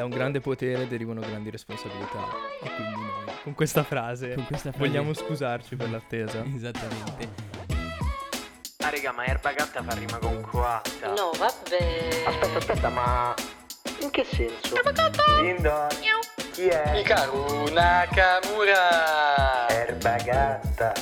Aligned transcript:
Da 0.00 0.06
un 0.06 0.12
grande 0.12 0.40
potere 0.40 0.88
derivano 0.88 1.20
grandi 1.20 1.50
responsabilità. 1.50 2.20
E 2.62 2.70
quindi 2.74 2.94
noi, 2.94 3.34
con 3.42 3.52
questa 3.52 3.82
frase, 3.82 4.32
Con 4.32 4.46
questa 4.46 4.72
frase- 4.72 4.86
vogliamo 4.88 5.12
scusarci 5.12 5.76
per 5.76 5.90
l'attesa. 5.90 6.42
Esattamente. 6.56 7.28
Ah 8.78 8.88
raga, 8.88 9.12
ma 9.12 9.26
erba 9.26 9.52
gatta 9.52 9.82
fa 9.82 9.92
rima 9.92 10.16
con 10.16 10.40
coatta. 10.40 11.08
No, 11.08 11.32
vabbè. 11.36 12.24
Aspetta, 12.26 12.56
aspetta, 12.56 12.88
ma 12.88 13.34
in 14.00 14.08
che 14.08 14.24
senso? 14.24 14.74
Lindo. 15.42 15.88
Chi 16.52 16.68
è? 16.68 16.98
Hikaru 17.00 17.70
Nakamura! 17.74 19.68
Erba 19.68 20.16
gatta. 20.16 20.94
E 20.94 21.00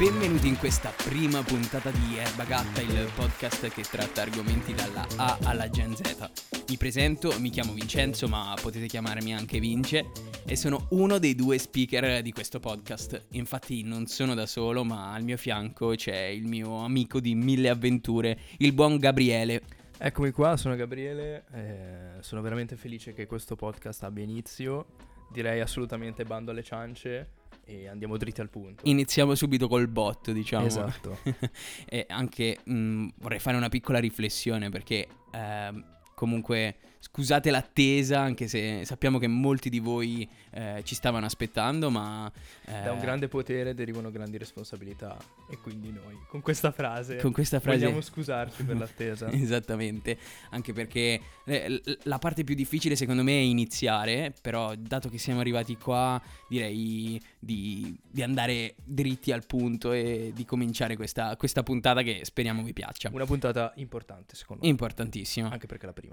benvenuti 0.00 0.48
in 0.48 0.56
questa 0.56 0.94
prima 0.96 1.42
puntata 1.42 1.90
di 1.90 2.16
Erba 2.16 2.44
Gatta, 2.44 2.80
il 2.80 3.10
podcast 3.14 3.68
che 3.68 3.82
tratta 3.82 4.22
argomenti 4.22 4.72
dalla 4.72 5.06
A 5.16 5.36
alla 5.42 5.68
Gen 5.68 5.94
Z. 5.94 6.64
Mi 6.70 6.78
presento, 6.78 7.38
mi 7.38 7.50
chiamo 7.50 7.74
Vincenzo, 7.74 8.26
ma 8.26 8.56
potete 8.58 8.86
chiamarmi 8.86 9.34
anche 9.34 9.58
Vince, 9.58 10.06
e 10.46 10.56
sono 10.56 10.86
uno 10.92 11.18
dei 11.18 11.34
due 11.34 11.58
speaker 11.58 12.22
di 12.22 12.32
questo 12.32 12.60
podcast. 12.60 13.26
Infatti 13.32 13.82
non 13.82 14.06
sono 14.06 14.32
da 14.32 14.46
solo, 14.46 14.84
ma 14.84 15.12
al 15.12 15.22
mio 15.22 15.36
fianco 15.36 15.90
c'è 15.90 16.16
il 16.28 16.46
mio 16.46 16.82
amico 16.82 17.20
di 17.20 17.34
mille 17.34 17.68
avventure, 17.68 18.38
il 18.56 18.72
buon 18.72 18.96
Gabriele. 18.96 19.60
Eccomi 19.98 20.30
qua, 20.30 20.56
sono 20.56 20.76
Gabriele. 20.76 21.44
eh, 21.52 22.22
sono 22.22 22.40
veramente 22.40 22.74
felice 22.76 23.12
che 23.12 23.26
questo 23.26 23.54
podcast 23.54 24.02
abbia 24.02 24.24
inizio. 24.24 24.86
Direi 25.30 25.60
assolutamente 25.60 26.24
bando 26.24 26.52
alle 26.52 26.62
ciance 26.62 27.38
e 27.70 27.86
andiamo 27.86 28.16
dritti 28.16 28.40
al 28.40 28.50
punto. 28.50 28.82
Iniziamo 28.84 29.36
subito 29.36 29.68
col 29.68 29.86
botto, 29.86 30.32
diciamo. 30.32 30.66
Esatto. 30.66 31.18
e 31.86 32.04
anche 32.08 32.58
mh, 32.64 33.06
vorrei 33.18 33.38
fare 33.38 33.56
una 33.56 33.68
piccola 33.68 34.00
riflessione 34.00 34.70
perché 34.70 35.06
ehm, 35.30 35.84
comunque 36.20 36.76
scusate 37.02 37.50
l'attesa 37.50 38.20
anche 38.20 38.46
se 38.46 38.84
sappiamo 38.84 39.16
che 39.16 39.26
molti 39.26 39.70
di 39.70 39.78
voi 39.78 40.28
eh, 40.50 40.82
ci 40.84 40.94
stavano 40.94 41.24
aspettando 41.24 41.88
ma 41.88 42.30
eh, 42.66 42.82
Da 42.82 42.92
un 42.92 42.98
grande 42.98 43.26
potere 43.26 43.72
derivano 43.72 44.10
grandi 44.10 44.36
responsabilità. 44.36 45.16
E 45.48 45.56
quindi 45.56 45.90
noi, 45.90 46.18
con 46.28 46.42
questa 46.42 46.72
frase, 46.72 47.16
con 47.16 47.32
questa 47.32 47.58
frase 47.58 47.84
vogliamo 47.84 48.02
scusarci 48.02 48.64
per 48.64 48.76
l'attesa. 48.76 49.30
Esattamente, 49.32 50.18
anche 50.50 50.74
perché 50.74 51.20
eh, 51.44 51.82
la 52.02 52.18
parte 52.18 52.44
più 52.44 52.54
difficile 52.54 52.96
secondo 52.96 53.22
me 53.22 53.32
è 53.32 53.42
iniziare, 53.42 54.34
però 54.42 54.74
dato 54.76 55.08
che 55.08 55.16
siamo 55.16 55.40
arrivati 55.40 55.76
qua 55.78 56.20
direi 56.48 57.20
di, 57.38 57.98
di 58.08 58.22
andare 58.22 58.74
dritti 58.84 59.32
al 59.32 59.46
punto 59.46 59.92
e 59.92 60.32
di 60.34 60.44
cominciare 60.44 60.96
questa, 60.96 61.34
questa 61.36 61.62
puntata 61.62 62.02
che 62.02 62.20
speriamo 62.24 62.62
vi 62.62 62.74
piaccia. 62.74 63.08
Una 63.10 63.24
puntata 63.24 63.72
importante, 63.76 64.36
secondo 64.36 64.62
me. 64.62 64.68
Importantissima. 64.68 65.48
Anche 65.48 65.66
perché 65.66 65.84
è 65.84 65.86
la 65.86 65.92
prima. 65.94 66.09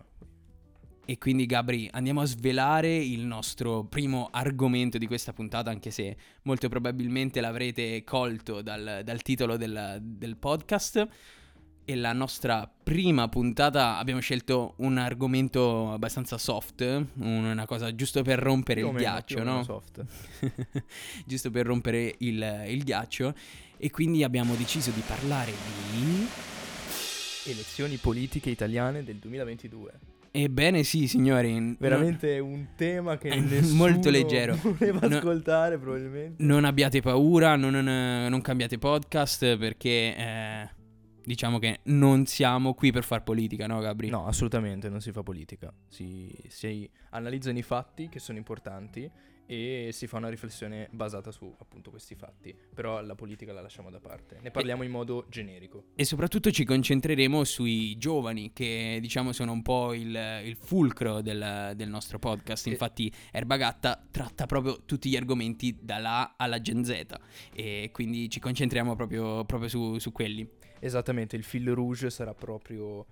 E 1.09 1.17
quindi 1.17 1.45
Gabri 1.45 1.87
andiamo 1.93 2.19
a 2.19 2.25
svelare 2.25 2.93
il 2.93 3.21
nostro 3.21 3.85
primo 3.85 4.27
argomento 4.29 4.97
di 4.97 5.07
questa 5.07 5.31
puntata, 5.31 5.69
anche 5.69 5.89
se 5.89 6.17
molto 6.41 6.67
probabilmente 6.67 7.39
l'avrete 7.39 8.03
colto 8.03 8.61
dal, 8.61 9.03
dal 9.05 9.21
titolo 9.21 9.55
del, 9.55 9.99
del 10.01 10.35
podcast. 10.35 11.07
E 11.85 11.95
la 11.95 12.11
nostra 12.11 12.69
prima 12.83 13.29
puntata 13.29 13.97
abbiamo 13.97 14.19
scelto 14.19 14.73
un 14.79 14.97
argomento 14.97 15.93
abbastanza 15.93 16.37
soft, 16.37 17.05
una 17.19 17.65
cosa 17.65 17.95
giusto 17.95 18.21
per 18.21 18.39
rompere 18.39 18.81
Più 18.81 18.89
il 18.89 18.95
meno, 18.95 19.07
ghiaccio, 19.09 19.43
no? 19.43 19.63
soft. 19.63 20.03
giusto 21.25 21.49
per 21.49 21.65
rompere 21.67 22.15
il, 22.17 22.65
il 22.67 22.83
ghiaccio. 22.83 23.33
E 23.77 23.89
quindi 23.89 24.25
abbiamo 24.25 24.55
deciso 24.55 24.91
di 24.91 25.01
parlare 25.07 25.53
di... 25.91 26.27
Elezioni 27.49 27.95
politiche 27.97 28.49
italiane 28.49 29.03
del 29.03 29.15
2022. 29.17 29.91
Ebbene 30.31 30.83
sì, 30.83 31.07
signori. 31.07 31.75
Veramente 31.79 32.39
un 32.39 32.67
tema 32.75 33.17
che 33.17 33.33
nessuno 33.39 33.75
molto 33.75 34.09
leggero. 34.09 34.55
voleva 34.61 35.07
No. 35.07 35.15
ascoltare 35.17 35.77
probabilmente. 35.77 36.43
Non 36.43 36.65
abbiate 36.65 37.01
paura, 37.01 37.55
non, 37.55 37.71
non- 37.73 38.27
non 38.29 38.41
cambiate 38.41 38.77
podcast 38.77 39.55
perché 39.57 40.15
eh, 40.15 40.69
diciamo 41.23 41.57
che 41.57 41.79
non 41.83 42.25
siamo 42.25 42.73
qui 42.73 42.91
per 42.91 43.03
far 43.05 43.23
politica, 43.23 43.65
no 43.65 43.79
Gabri? 43.79 44.09
No, 44.09 44.27
assolutamente 44.27 44.89
non 44.89 44.99
si 45.01 45.11
fa 45.11 45.23
politica. 45.23 45.73
Si, 45.87 46.29
si 46.49 46.87
analizzano 47.11 47.57
i 47.57 47.63
fatti 47.63 48.09
che 48.09 48.19
sono 48.19 48.37
importanti 48.37 49.09
e 49.47 49.89
si 49.91 50.05
fa 50.05 50.17
una 50.17 50.29
riflessione 50.29 50.87
basata 50.91 51.31
su 51.31 51.51
appunto 51.59 51.89
questi 51.89 52.13
fatti. 52.15 52.55
Però 52.73 53.01
la 53.01 53.15
politica 53.15 53.53
la 53.53 53.61
lasciamo 53.61 53.89
da 53.89 53.99
parte. 53.99 54.37
Ne 54.41 54.51
parliamo 54.51 54.83
in 54.83 54.91
modo 54.91 55.25
generico. 55.29 55.85
E 55.95 56.05
soprattutto 56.05 56.51
ci 56.51 56.65
concentreremo 56.65 57.43
sui 57.43 57.97
giovani 57.97 58.51
che 58.53 58.99
diciamo 59.01 59.31
sono 59.31 59.53
un 59.53 59.61
po' 59.61 59.93
il, 59.93 60.15
il 60.43 60.55
fulcro 60.55 61.21
del, 61.21 61.73
del 61.75 61.89
nostro 61.89 62.19
podcast. 62.19 62.67
E- 62.67 62.71
Infatti 62.71 63.11
Erbagatta 63.31 64.05
tratta 64.11 64.45
proprio 64.45 64.83
tutti 64.85 65.09
gli 65.09 65.15
argomenti 65.15 65.77
dalla 65.81 66.19
A 66.19 66.33
alla 66.37 66.61
Gen 66.61 66.83
Z 66.83 67.05
e 67.53 67.89
quindi 67.91 68.29
ci 68.29 68.39
concentriamo 68.39 68.95
proprio, 68.95 69.45
proprio 69.45 69.69
su, 69.69 69.97
su 69.97 70.11
quelli. 70.11 70.47
Esattamente, 70.79 71.35
il 71.35 71.43
fil 71.43 71.71
rouge 71.71 72.09
sarà 72.09 72.33
proprio 72.35 73.05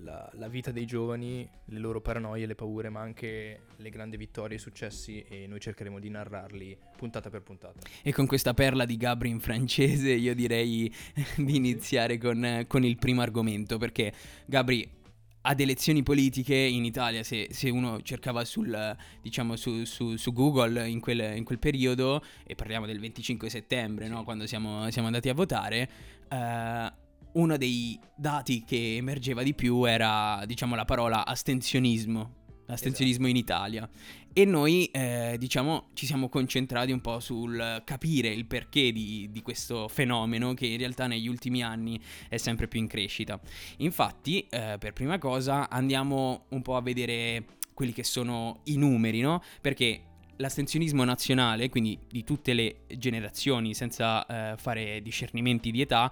la, 0.00 0.28
la 0.34 0.48
vita 0.48 0.70
dei 0.70 0.86
giovani, 0.86 1.48
le 1.66 1.78
loro 1.78 2.00
paranoie, 2.00 2.46
le 2.46 2.54
paure, 2.54 2.88
ma 2.88 3.00
anche 3.00 3.60
le 3.76 3.90
grandi 3.90 4.16
vittorie 4.16 4.56
e 4.56 4.58
i 4.58 4.62
successi 4.62 5.22
e 5.22 5.46
noi 5.46 5.60
cercheremo 5.60 5.98
di 5.98 6.08
narrarli 6.08 6.76
puntata 6.96 7.30
per 7.30 7.42
puntata. 7.42 7.80
E 8.02 8.12
con 8.12 8.26
questa 8.26 8.54
perla 8.54 8.84
di 8.84 8.96
Gabri 8.96 9.28
in 9.28 9.40
francese 9.40 10.10
io 10.10 10.34
direi 10.34 10.92
di 11.36 11.56
iniziare 11.56 12.18
con, 12.18 12.64
con 12.66 12.84
il 12.84 12.96
primo 12.96 13.20
argomento 13.22 13.78
perché 13.78 14.12
Gabri 14.46 15.00
ad 15.44 15.58
elezioni 15.58 16.04
politiche 16.04 16.54
in 16.54 16.84
Italia 16.84 17.24
se, 17.24 17.48
se 17.50 17.68
uno 17.68 18.00
cercava 18.02 18.44
sul, 18.44 18.96
diciamo, 19.20 19.56
su, 19.56 19.84
su- 19.84 20.16
su 20.16 20.32
Google 20.32 20.88
in 20.88 21.00
quel, 21.00 21.36
in 21.36 21.42
quel 21.42 21.58
periodo 21.58 22.22
e 22.44 22.54
parliamo 22.54 22.86
del 22.86 23.00
25 23.00 23.50
settembre 23.50 24.06
no? 24.06 24.22
quando 24.22 24.46
siamo, 24.46 24.88
siamo 24.90 25.08
andati 25.08 25.28
a 25.28 25.34
votare 25.34 25.90
eh, 26.28 26.92
uno 27.32 27.56
dei 27.56 27.98
dati 28.16 28.64
che 28.64 28.96
emergeva 28.96 29.42
di 29.42 29.54
più 29.54 29.84
era 29.84 30.42
diciamo 30.46 30.74
la 30.74 30.84
parola 30.84 31.24
astensionismo 31.26 32.40
astensionismo 32.66 33.26
in 33.26 33.36
Italia 33.36 33.88
e 34.34 34.46
noi, 34.46 34.86
eh, 34.86 35.36
diciamo, 35.38 35.88
ci 35.92 36.06
siamo 36.06 36.30
concentrati 36.30 36.90
un 36.90 37.02
po' 37.02 37.20
sul 37.20 37.82
capire 37.84 38.28
il 38.28 38.46
perché 38.46 38.90
di, 38.90 39.28
di 39.30 39.42
questo 39.42 39.88
fenomeno 39.88 40.54
che 40.54 40.66
in 40.66 40.78
realtà 40.78 41.06
negli 41.06 41.28
ultimi 41.28 41.62
anni 41.62 42.00
è 42.28 42.38
sempre 42.38 42.66
più 42.66 42.80
in 42.80 42.86
crescita. 42.86 43.38
Infatti, 43.78 44.46
eh, 44.48 44.76
per 44.78 44.94
prima 44.94 45.18
cosa, 45.18 45.68
andiamo 45.68 46.46
un 46.48 46.62
po' 46.62 46.76
a 46.76 46.80
vedere 46.80 47.44
quelli 47.74 47.92
che 47.92 48.04
sono 48.04 48.60
i 48.64 48.76
numeri, 48.76 49.20
no? 49.20 49.42
Perché 49.60 50.04
l'astensionismo 50.36 51.04
nazionale, 51.04 51.68
quindi 51.68 51.98
di 52.08 52.24
tutte 52.24 52.54
le 52.54 52.86
generazioni, 52.96 53.74
senza 53.74 54.24
eh, 54.52 54.56
fare 54.56 55.02
discernimenti 55.02 55.70
di 55.70 55.82
età, 55.82 56.10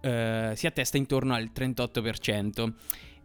eh, 0.00 0.52
si 0.54 0.66
attesta 0.66 0.96
intorno 0.96 1.34
al 1.34 1.50
38%. 1.54 2.72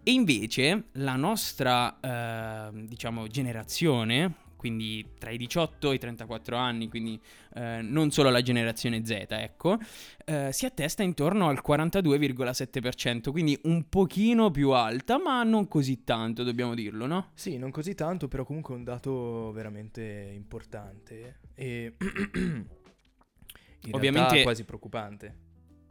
E 0.08 0.12
invece 0.12 0.86
la 0.94 1.16
nostra, 1.16 2.00
eh, 2.00 2.86
diciamo, 2.86 3.26
generazione, 3.28 4.36
quindi 4.56 5.14
tra 5.18 5.30
i 5.30 5.38
18 5.38 5.92
e 5.92 5.96
i 5.96 6.00
34 6.00 6.56
anni, 6.58 6.90
quindi 6.90 7.20
eh, 7.56 7.82
non 7.82 8.12
solo 8.12 8.30
la 8.30 8.42
generazione 8.42 9.06
Z, 9.06 9.26
ecco, 9.30 9.78
eh, 10.26 10.52
si 10.52 10.66
attesta 10.66 11.04
intorno 11.04 11.50
al 11.50 11.62
42,7%, 11.66 13.32
quindi 13.32 13.60
un 13.64 13.90
pochino 13.90 14.52
più 14.52 14.72
alta, 14.72 15.20
ma 15.20 15.44
non 15.44 15.68
così 15.68 16.04
tanto, 16.04 16.44
dobbiamo 16.44 16.74
dirlo, 16.74 17.06
no? 17.06 17.32
Sì, 17.34 17.58
non 17.58 17.72
così 17.72 17.94
tanto, 17.96 18.28
però 18.28 18.44
comunque 18.44 18.74
è 18.74 18.78
un 18.78 18.84
dato 18.84 19.52
veramente 19.54 20.32
importante 20.34 21.40
e 21.54 21.96
in 22.36 22.66
Ovviamente- 23.92 24.42
quasi 24.42 24.64
preoccupante. 24.64 25.45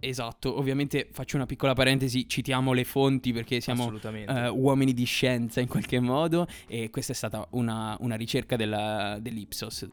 Esatto, 0.07 0.59
ovviamente 0.59 1.09
faccio 1.11 1.37
una 1.37 1.47
piccola 1.47 1.73
parentesi, 1.73 2.29
citiamo 2.29 2.73
le 2.75 2.85
fonti 2.85 3.33
perché 3.33 3.61
siamo 3.61 3.91
eh, 4.03 4.49
uomini 4.49 4.93
di 4.93 5.05
scienza 5.05 5.61
in 5.61 5.67
qualche 5.69 5.99
modo 5.99 6.47
e 6.69 6.91
questa 6.91 7.13
è 7.13 7.15
stata 7.15 7.47
una, 7.53 7.97
una 8.01 8.15
ricerca 8.15 8.57
della- 8.57 9.19
dell'Ipsos, 9.19 9.89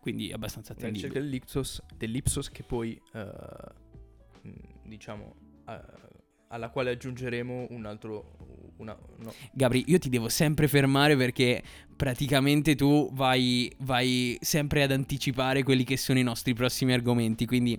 quindi 0.00 0.32
abbastanza 0.32 0.74
Una 0.78 0.88
ricerca 0.88 1.18
attendibile. 1.18 1.30
dell'Ipsos, 1.30 1.82
dell'Ipsos 1.94 2.48
che 2.50 2.62
poi, 2.62 3.00
mh, 3.12 4.88
diciamo, 4.88 5.34
eh, 5.68 5.80
alla 6.48 6.70
quale 6.70 6.90
aggiungeremo 6.90 7.66
un 7.70 7.84
altro... 7.86 8.72
Una, 8.78 8.96
no, 9.18 9.34
Gabri, 9.52 9.84
io 9.88 9.98
ti 9.98 10.08
devo 10.08 10.30
sempre 10.30 10.66
fermare 10.66 11.14
perché 11.14 11.62
praticamente 11.94 12.74
tu 12.74 13.10
vai, 13.12 13.70
vai 13.80 14.38
sempre 14.40 14.82
ad 14.82 14.90
anticipare 14.90 15.62
quelli 15.62 15.84
che 15.84 15.98
sono 15.98 16.18
i 16.18 16.22
nostri 16.22 16.54
prossimi 16.54 16.94
argomenti, 16.94 17.44
quindi 17.44 17.78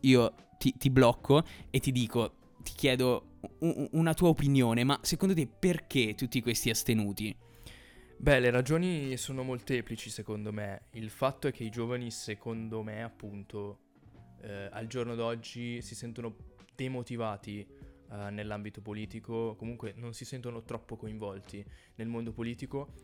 io 0.00 0.34
ti, 0.64 0.74
ti 0.78 0.88
blocco 0.88 1.44
e 1.68 1.78
ti 1.78 1.92
dico, 1.92 2.36
ti 2.62 2.72
chiedo 2.74 3.40
una 3.60 4.14
tua 4.14 4.28
opinione, 4.28 4.82
ma 4.84 4.98
secondo 5.02 5.34
te 5.34 5.46
perché 5.46 6.14
tutti 6.14 6.40
questi 6.40 6.70
astenuti? 6.70 7.36
Beh, 8.16 8.40
le 8.40 8.50
ragioni 8.50 9.14
sono 9.18 9.42
molteplici 9.42 10.08
secondo 10.08 10.50
me. 10.52 10.86
Il 10.92 11.10
fatto 11.10 11.48
è 11.48 11.52
che 11.52 11.64
i 11.64 11.68
giovani, 11.68 12.10
secondo 12.10 12.82
me, 12.82 13.02
appunto, 13.02 13.80
eh, 14.40 14.70
al 14.72 14.86
giorno 14.86 15.14
d'oggi 15.14 15.82
si 15.82 15.94
sentono 15.94 16.34
demotivati 16.74 17.60
eh, 17.60 18.30
nell'ambito 18.30 18.80
politico, 18.80 19.56
comunque 19.56 19.92
non 19.96 20.14
si 20.14 20.24
sentono 20.24 20.62
troppo 20.62 20.96
coinvolti 20.96 21.62
nel 21.96 22.08
mondo 22.08 22.32
politico. 22.32 22.94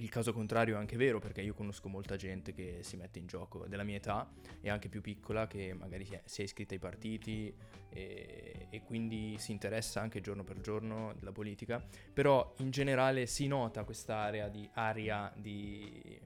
Il 0.00 0.10
caso 0.10 0.32
contrario 0.32 0.76
è 0.76 0.78
anche 0.78 0.96
vero 0.96 1.18
perché 1.18 1.40
io 1.40 1.54
conosco 1.54 1.88
molta 1.88 2.14
gente 2.14 2.52
che 2.52 2.78
si 2.82 2.96
mette 2.96 3.18
in 3.18 3.26
gioco 3.26 3.66
della 3.66 3.82
mia 3.82 3.96
età 3.96 4.30
e 4.60 4.70
anche 4.70 4.88
più 4.88 5.00
piccola 5.00 5.48
che 5.48 5.74
magari 5.74 6.04
si 6.24 6.40
è, 6.40 6.44
iscritta 6.44 6.74
ai 6.74 6.78
partiti 6.78 7.52
e, 7.88 8.68
e 8.70 8.82
quindi 8.84 9.36
si 9.38 9.50
interessa 9.50 10.00
anche 10.00 10.20
giorno 10.20 10.44
per 10.44 10.60
giorno 10.60 11.14
della 11.18 11.32
politica, 11.32 11.84
però 12.12 12.54
in 12.58 12.70
generale 12.70 13.26
si 13.26 13.48
nota 13.48 13.82
quest'area 13.82 14.48
di 14.48 14.68
aria 14.74 15.32
di, 15.34 16.20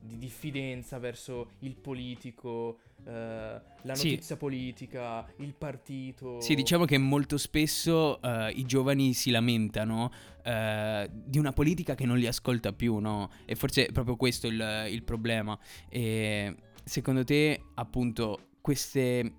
di 0.00 0.18
diffidenza 0.18 0.98
verso 0.98 1.52
il 1.60 1.76
politico, 1.76 2.80
eh, 3.04 3.60
la 3.82 3.94
Sì. 3.94 4.10
notizia 4.10 4.36
politica, 4.36 5.26
il 5.38 5.54
partito. 5.54 6.40
Sì, 6.40 6.54
diciamo 6.54 6.84
che 6.84 6.98
molto 6.98 7.38
spesso 7.38 8.20
eh, 8.20 8.50
i 8.50 8.64
giovani 8.64 9.12
si 9.14 9.30
lamentano 9.30 10.10
eh, 10.42 11.08
di 11.12 11.38
una 11.38 11.52
politica 11.52 11.94
che 11.94 12.04
non 12.06 12.18
li 12.18 12.26
ascolta 12.26 12.72
più, 12.72 12.98
no? 12.98 13.30
E 13.44 13.54
forse 13.54 13.86
è 13.86 13.92
proprio 13.92 14.16
questo 14.16 14.46
il, 14.46 14.86
il 14.90 15.02
problema. 15.02 15.56
E 15.88 16.54
secondo 16.84 17.22
te, 17.24 17.62
appunto, 17.74 18.48
queste, 18.60 19.32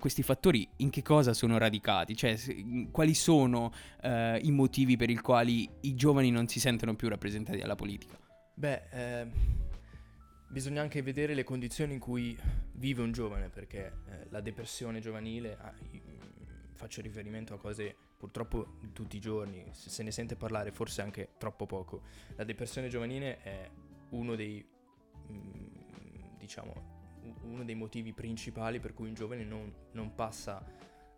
questi 0.00 0.22
fattori 0.24 0.68
in 0.78 0.90
che 0.90 1.02
cosa 1.02 1.32
sono 1.32 1.58
radicati? 1.58 2.16
Cioè, 2.16 2.34
se- 2.36 2.88
quali 2.90 3.14
sono 3.14 3.72
i 4.02 4.50
motivi 4.50 4.96
per 4.96 5.10
i 5.10 5.16
quali 5.16 5.68
i 5.82 5.94
giovani 5.94 6.30
non 6.30 6.48
si 6.48 6.58
sentono 6.58 6.96
più 6.96 7.08
rappresentati 7.08 7.58
dalla 7.58 7.76
politica? 7.76 8.18
Beh, 8.54 8.82
eh, 8.90 9.26
bisogna 10.56 10.80
anche 10.80 11.02
vedere 11.02 11.34
le 11.34 11.44
condizioni 11.44 11.92
in 11.92 11.98
cui 11.98 12.34
vive 12.72 13.02
un 13.02 13.12
giovane, 13.12 13.50
perché 13.50 13.92
eh, 14.08 14.26
la 14.30 14.40
depressione 14.40 15.00
giovanile, 15.00 15.54
ah, 15.60 15.70
mm, 15.70 16.72
faccio 16.72 17.02
riferimento 17.02 17.52
a 17.52 17.58
cose 17.58 17.94
purtroppo 18.16 18.78
tutti 18.94 19.18
i 19.18 19.20
giorni, 19.20 19.66
se, 19.72 19.90
se 19.90 20.02
ne 20.02 20.10
sente 20.10 20.34
parlare 20.34 20.72
forse 20.72 21.02
anche 21.02 21.32
troppo 21.36 21.66
poco. 21.66 22.00
La 22.36 22.44
depressione 22.44 22.88
giovanile 22.88 23.42
è 23.42 23.70
uno 24.12 24.34
dei, 24.34 24.66
mm, 25.30 26.38
diciamo, 26.38 26.94
uno 27.42 27.62
dei 27.62 27.74
motivi 27.74 28.14
principali 28.14 28.80
per 28.80 28.94
cui 28.94 29.08
un 29.08 29.14
giovane 29.14 29.44
non, 29.44 29.70
non 29.92 30.14
passa 30.14 30.64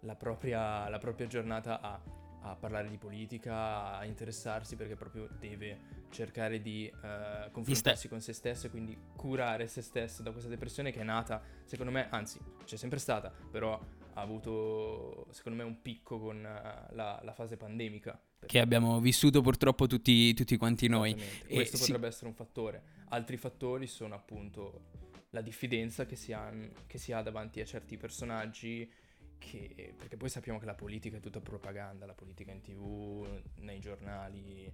la 0.01 0.17
propria, 0.17 0.89
la 0.89 0.99
propria 0.99 1.29
giornata 1.29 1.81
a, 1.81 2.01
a 2.43 2.55
parlare 2.55 2.89
di 2.89 2.97
politica, 2.97 3.99
a 3.99 4.05
interessarsi 4.05 4.77
perché 4.77 4.97
proprio 4.97 5.29
deve 5.39 5.97
cercare 6.11 6.61
di 6.61 6.87
eh, 6.87 7.51
confrontarsi 7.51 8.09
con 8.09 8.21
se 8.21 8.33
stesso 8.33 8.67
e 8.67 8.71
quindi 8.71 8.97
curare 9.17 9.67
se 9.67 9.83
stesso 9.83 10.23
da 10.23 10.31
questa 10.31 10.49
depressione 10.49 10.93
che 10.93 11.01
è 11.01 11.05
nata, 11.05 11.43
secondo 11.65 11.93
me, 11.93 12.09
anzi, 12.11 12.39
c'è 12.65 12.77
sempre 12.77 12.99
stata, 12.99 13.33
però 13.51 13.79
ha 14.15 14.21
avuto, 14.21 15.27
secondo 15.31 15.59
me, 15.59 15.65
un 15.65 15.81
picco 15.81 16.19
con 16.19 16.45
eh, 16.45 16.95
la, 16.95 17.21
la 17.23 17.33
fase 17.33 17.57
pandemica. 17.57 18.21
Che 18.45 18.61
abbiamo 18.61 19.01
vissuto 19.01 19.41
purtroppo 19.41 19.87
tutti, 19.87 20.33
tutti 20.35 20.57
quanti 20.57 20.89
noi. 20.89 21.15
E 21.47 21.55
Questo 21.55 21.77
sì. 21.77 21.85
potrebbe 21.85 22.07
essere 22.07 22.27
un 22.27 22.35
fattore. 22.35 22.83
Altri 23.09 23.37
fattori 23.37 23.87
sono 23.87 24.15
appunto 24.15 24.83
la 25.31 25.41
diffidenza 25.41 26.07
che 26.07 26.17
si 26.17 26.33
ha, 26.33 26.51
che 26.87 26.99
si 26.99 27.13
ha 27.13 27.21
davanti 27.23 27.61
a 27.61 27.65
certi 27.65 27.97
personaggi. 27.97 28.91
Che, 29.39 29.95
perché 29.97 30.17
poi 30.17 30.29
sappiamo 30.29 30.59
che 30.59 30.67
la 30.67 30.75
politica 30.75 31.17
è 31.17 31.21
tutta 31.21 31.41
propaganda, 31.41 32.05
la 32.07 32.15
politica 32.15 32.53
in 32.53 32.61
tv, 32.61 33.27
nei 33.61 33.79
giornali, 33.79 34.71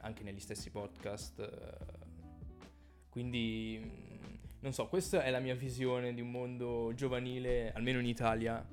anche 0.00 0.22
negli 0.22 0.40
stessi 0.40 0.70
podcast. 0.70 1.40
eh. 1.40 2.06
Quindi, 3.08 3.80
non 4.60 4.72
so, 4.72 4.86
questa 4.86 5.24
è 5.24 5.30
la 5.30 5.40
mia 5.40 5.54
visione 5.54 6.14
di 6.14 6.20
un 6.20 6.30
mondo 6.30 6.92
giovanile, 6.94 7.72
almeno 7.72 7.98
in 7.98 8.06
Italia, 8.06 8.64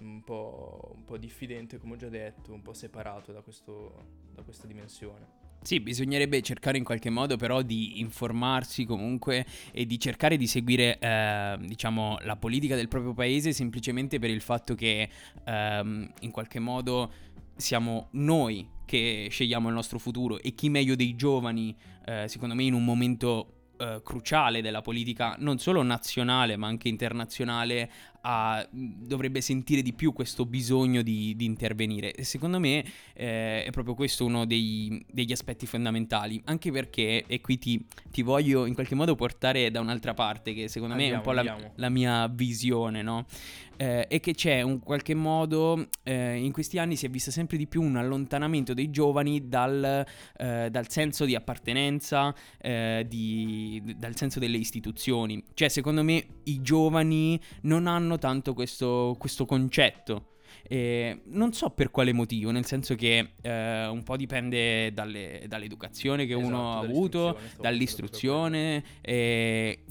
un 0.00 0.22
po', 0.24 0.92
un 0.94 1.04
po' 1.04 1.18
diffidente, 1.18 1.78
come 1.78 1.94
ho 1.94 1.96
già 1.96 2.08
detto, 2.08 2.52
un 2.52 2.62
po' 2.62 2.72
separato 2.72 3.30
da, 3.30 3.42
questo, 3.42 4.20
da 4.32 4.42
questa 4.42 4.66
dimensione. 4.66 5.41
Sì, 5.62 5.78
bisognerebbe 5.78 6.42
cercare 6.42 6.76
in 6.76 6.82
qualche 6.82 7.08
modo 7.08 7.36
però 7.36 7.62
di 7.62 8.00
informarsi 8.00 8.84
comunque 8.84 9.46
e 9.70 9.86
di 9.86 9.98
cercare 10.00 10.36
di 10.36 10.48
seguire, 10.48 10.98
eh, 10.98 11.56
diciamo, 11.60 12.18
la 12.22 12.34
politica 12.34 12.74
del 12.74 12.88
proprio 12.88 13.14
paese 13.14 13.52
semplicemente 13.52 14.18
per 14.18 14.30
il 14.30 14.40
fatto 14.40 14.74
che 14.74 15.08
ehm, 15.44 16.12
in 16.22 16.30
qualche 16.32 16.58
modo 16.58 17.12
siamo 17.54 18.08
noi 18.12 18.68
che 18.84 19.28
scegliamo 19.30 19.68
il 19.68 19.74
nostro 19.74 20.00
futuro 20.00 20.40
e 20.42 20.52
chi 20.56 20.68
meglio 20.68 20.96
dei 20.96 21.14
giovani, 21.14 21.74
eh, 22.06 22.26
secondo 22.26 22.56
me 22.56 22.64
in 22.64 22.74
un 22.74 22.84
momento 22.84 23.70
eh, 23.78 24.00
cruciale 24.02 24.62
della 24.62 24.80
politica 24.80 25.34
non 25.38 25.58
solo 25.58 25.82
nazionale 25.82 26.56
ma 26.56 26.66
anche 26.66 26.88
internazionale 26.88 27.90
ha- 28.22 28.66
dovrebbe 28.70 29.40
sentire 29.40 29.82
di 29.82 29.92
più 29.92 30.12
questo 30.12 30.44
bisogno 30.46 31.02
di, 31.02 31.34
di 31.36 31.44
intervenire 31.44 32.12
e 32.12 32.24
secondo 32.24 32.58
me 32.58 32.84
eh, 33.14 33.64
è 33.64 33.70
proprio 33.70 33.94
questo 33.94 34.24
uno 34.24 34.44
dei- 34.46 35.04
degli 35.10 35.32
aspetti 35.32 35.66
fondamentali 35.66 36.40
anche 36.46 36.70
perché 36.72 37.24
e 37.26 37.40
qui 37.40 37.58
ti, 37.58 37.84
ti 38.10 38.22
voglio 38.22 38.66
in 38.66 38.74
qualche 38.74 38.94
modo 38.94 39.14
portare 39.14 39.70
da 39.70 39.80
un'altra 39.80 40.14
parte 40.14 40.54
che 40.54 40.68
secondo 40.68 40.94
me 40.94 41.04
è 41.06 41.08
un 41.10 41.14
Andiamo, 41.16 41.36
po' 41.40 41.42
la, 41.44 41.52
andiamo. 41.52 41.72
la 41.76 41.88
mia 41.88 42.28
visione 42.28 43.02
no? 43.02 43.26
Eh, 43.76 44.06
è 44.06 44.20
che 44.20 44.34
c'è 44.34 44.60
un 44.62 44.78
qualche 44.80 45.14
modo 45.14 45.88
eh, 46.04 46.36
in 46.36 46.52
questi 46.52 46.78
anni 46.78 46.94
si 46.94 47.06
è 47.06 47.08
visto 47.08 47.30
sempre 47.32 47.56
di 47.56 47.66
più 47.66 47.82
un 47.82 47.96
allontanamento 47.96 48.74
dei 48.74 48.90
giovani 48.90 49.48
dal, 49.48 50.04
eh, 50.36 50.68
dal 50.70 50.88
senso 50.88 51.24
di 51.24 51.34
appartenenza, 51.34 52.32
eh, 52.60 53.04
di- 53.08 53.82
dal 53.96 54.14
senso 54.14 54.38
delle 54.38 54.58
istituzioni. 54.58 55.42
Cioè, 55.54 55.68
secondo 55.68 56.02
me 56.04 56.24
i 56.44 56.60
giovani 56.60 57.40
non 57.62 57.86
hanno 57.86 58.11
tanto 58.18 58.54
questo, 58.54 59.16
questo 59.18 59.46
concetto. 59.46 60.31
E 60.68 61.22
non 61.26 61.52
so 61.52 61.70
per 61.70 61.90
quale 61.90 62.12
motivo, 62.12 62.50
nel 62.50 62.64
senso 62.64 62.94
che 62.94 63.32
eh, 63.40 63.86
un 63.86 64.02
po' 64.02 64.16
dipende 64.16 64.92
dalle- 64.92 65.44
dall'educazione 65.46 66.26
che 66.26 66.34
uno 66.34 66.74
ha 66.74 66.78
Esatto, 66.82 66.92
avuto, 66.92 67.38
dall'istruzione, 67.60 68.82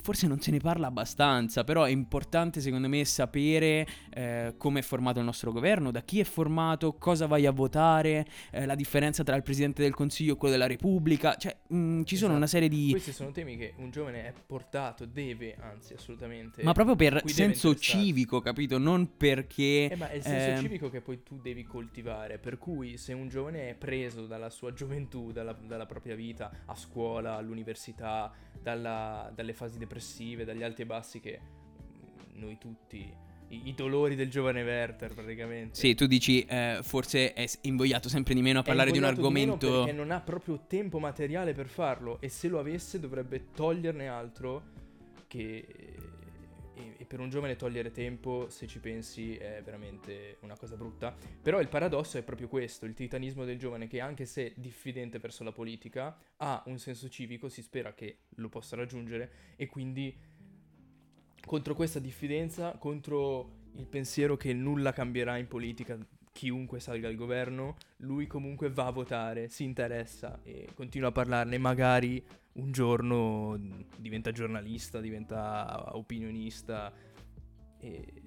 forse 0.01 0.27
non 0.27 0.39
se 0.39 0.51
ne 0.51 0.59
parla 0.59 0.87
abbastanza, 0.87 1.63
però 1.63 1.83
è 1.83 1.89
importante 1.91 2.59
secondo 2.61 2.87
me 2.87 3.03
sapere 3.05 3.87
eh, 4.13 4.53
come 4.57 4.79
è 4.79 4.81
formato 4.81 5.19
il 5.19 5.25
nostro 5.25 5.51
governo, 5.51 5.91
da 5.91 6.01
chi 6.01 6.19
è 6.19 6.23
formato, 6.23 6.93
cosa 6.93 7.27
vai 7.27 7.45
a 7.45 7.51
votare, 7.51 8.25
eh, 8.51 8.65
la 8.65 8.75
differenza 8.75 9.23
tra 9.23 9.35
il 9.35 9.43
Presidente 9.43 9.81
del 9.81 9.93
Consiglio 9.93 10.33
e 10.33 10.37
quello 10.37 10.53
della 10.53 10.67
Repubblica, 10.67 11.35
cioè 11.35 11.55
mh, 11.67 12.03
ci 12.03 12.15
sono 12.15 12.33
Esatto. 12.33 12.37
una 12.37 12.47
serie 12.47 12.69
di... 12.69 12.89
Questi 12.91 13.11
sono 13.11 13.31
temi 13.31 13.57
che 13.57 13.73
un 13.77 13.91
giovane 13.91 14.25
è 14.25 14.33
portato, 14.45 15.05
deve, 15.05 15.55
anzi, 15.59 15.93
assolutamente. 15.93 16.63
Ma 16.63 16.73
proprio 16.73 16.95
per 16.95 17.21
senso 17.25 17.75
civico, 17.75 18.41
capito? 18.41 18.77
Non 18.77 19.17
perché... 19.17 19.89
Eh, 19.91 19.95
ma 19.95 20.11
il 20.11 20.21
senso 20.21 20.49
ehm, 20.49 20.60
civico 20.61 20.89
che 20.89 21.01
poi 21.01 21.23
tu 21.23 21.39
devi 21.39 21.63
coltivare. 21.63 22.37
Per 22.37 22.57
cui, 22.57 22.97
se 22.97 23.13
un 23.13 23.27
giovane 23.27 23.69
è 23.69 23.75
preso 23.75 24.25
dalla 24.25 24.49
sua 24.49 24.73
gioventù, 24.73 25.31
dalla, 25.31 25.53
dalla 25.53 25.85
propria 25.85 26.15
vita, 26.15 26.51
a 26.65 26.75
scuola, 26.75 27.35
all'università, 27.35 28.31
dalla- 28.61 29.31
dalle 29.33 29.53
fasi 29.53 29.77
depressive, 29.77 30.45
dagli 30.45 30.63
alti 30.63 30.81
e 30.81 30.85
bassi 30.85 31.19
che 31.19 31.39
mm, 31.39 32.39
noi 32.39 32.57
tutti. 32.57 33.29
I, 33.51 33.73
dolori 33.75 34.15
del 34.15 34.29
giovane 34.29 34.63
Werther, 34.63 35.13
praticamente. 35.13 35.77
Sì, 35.77 35.93
tu 35.93 36.05
dici 36.05 36.45
eh, 36.45 36.79
forse 36.83 37.33
è 37.33 37.45
invogliato 37.63 38.07
sempre 38.07 38.33
di 38.33 38.41
meno 38.41 38.59
a 38.59 38.61
parlare 38.61 38.91
di 38.91 38.97
un 38.97 39.03
argomento... 39.03 39.83
perché 39.83 39.91
non 39.91 40.09
ha 40.11 40.21
proprio 40.21 40.61
tempo 40.67 40.99
materiale 40.99 41.51
per 41.51 41.67
farlo 41.67 42.21
e 42.21 42.29
se 42.29 42.47
lo 42.47 42.59
avesse 42.59 42.97
dovrebbe 42.97 43.47
toglierne 43.53 44.07
altro 44.07 44.63
che 45.27 45.65
e, 46.73 46.95
e 46.97 47.05
per 47.05 47.19
un 47.19 47.29
giovane 47.29 47.55
togliere 47.55 47.91
tempo 47.91 48.49
se 48.49 48.67
ci 48.67 48.79
pensi 48.79 49.35
è 49.35 49.61
veramente 49.63 50.37
una 50.41 50.55
cosa 50.55 50.75
brutta. 50.75 51.15
Però 51.41 51.59
il 51.59 51.67
paradosso 51.67 52.17
è 52.17 52.23
proprio 52.23 52.47
questo 52.47 52.85
il 52.85 52.93
titanismo 52.93 53.45
del 53.45 53.57
giovane 53.57 53.87
che 53.87 53.99
anche 53.99 54.25
se 54.25 54.53
diffidente 54.55 55.19
verso 55.19 55.43
la 55.43 55.51
politica 55.51 56.17
ha 56.37 56.63
un 56.65 56.77
senso 56.77 57.09
civico 57.09 57.49
si 57.49 57.61
spera 57.61 57.93
che 57.93 58.19
lo 58.35 58.49
possa 58.49 58.75
raggiungere 58.75 59.31
e 59.55 59.67
quindi 59.67 60.15
contro 61.45 61.73
questa 61.73 61.99
diffidenza 61.99 62.77
contro 62.77 63.59
il 63.75 63.87
pensiero 63.87 64.37
che 64.37 64.53
nulla 64.53 64.93
cambierà 64.93 65.37
in 65.37 65.47
politica 65.47 65.97
chiunque 66.31 66.79
salga 66.79 67.07
al 67.07 67.15
governo, 67.15 67.75
lui 67.97 68.27
comunque 68.27 68.69
va 68.69 68.87
a 68.87 68.91
votare, 68.91 69.49
si 69.49 69.63
interessa 69.63 70.39
e 70.43 70.69
continua 70.73 71.09
a 71.09 71.11
parlarne. 71.11 71.57
Magari 71.57 72.23
un 72.53 72.71
giorno 72.71 73.59
diventa 73.97 74.31
giornalista, 74.31 74.99
diventa 74.99 75.95
opinionista 75.95 76.91
e 77.77 78.23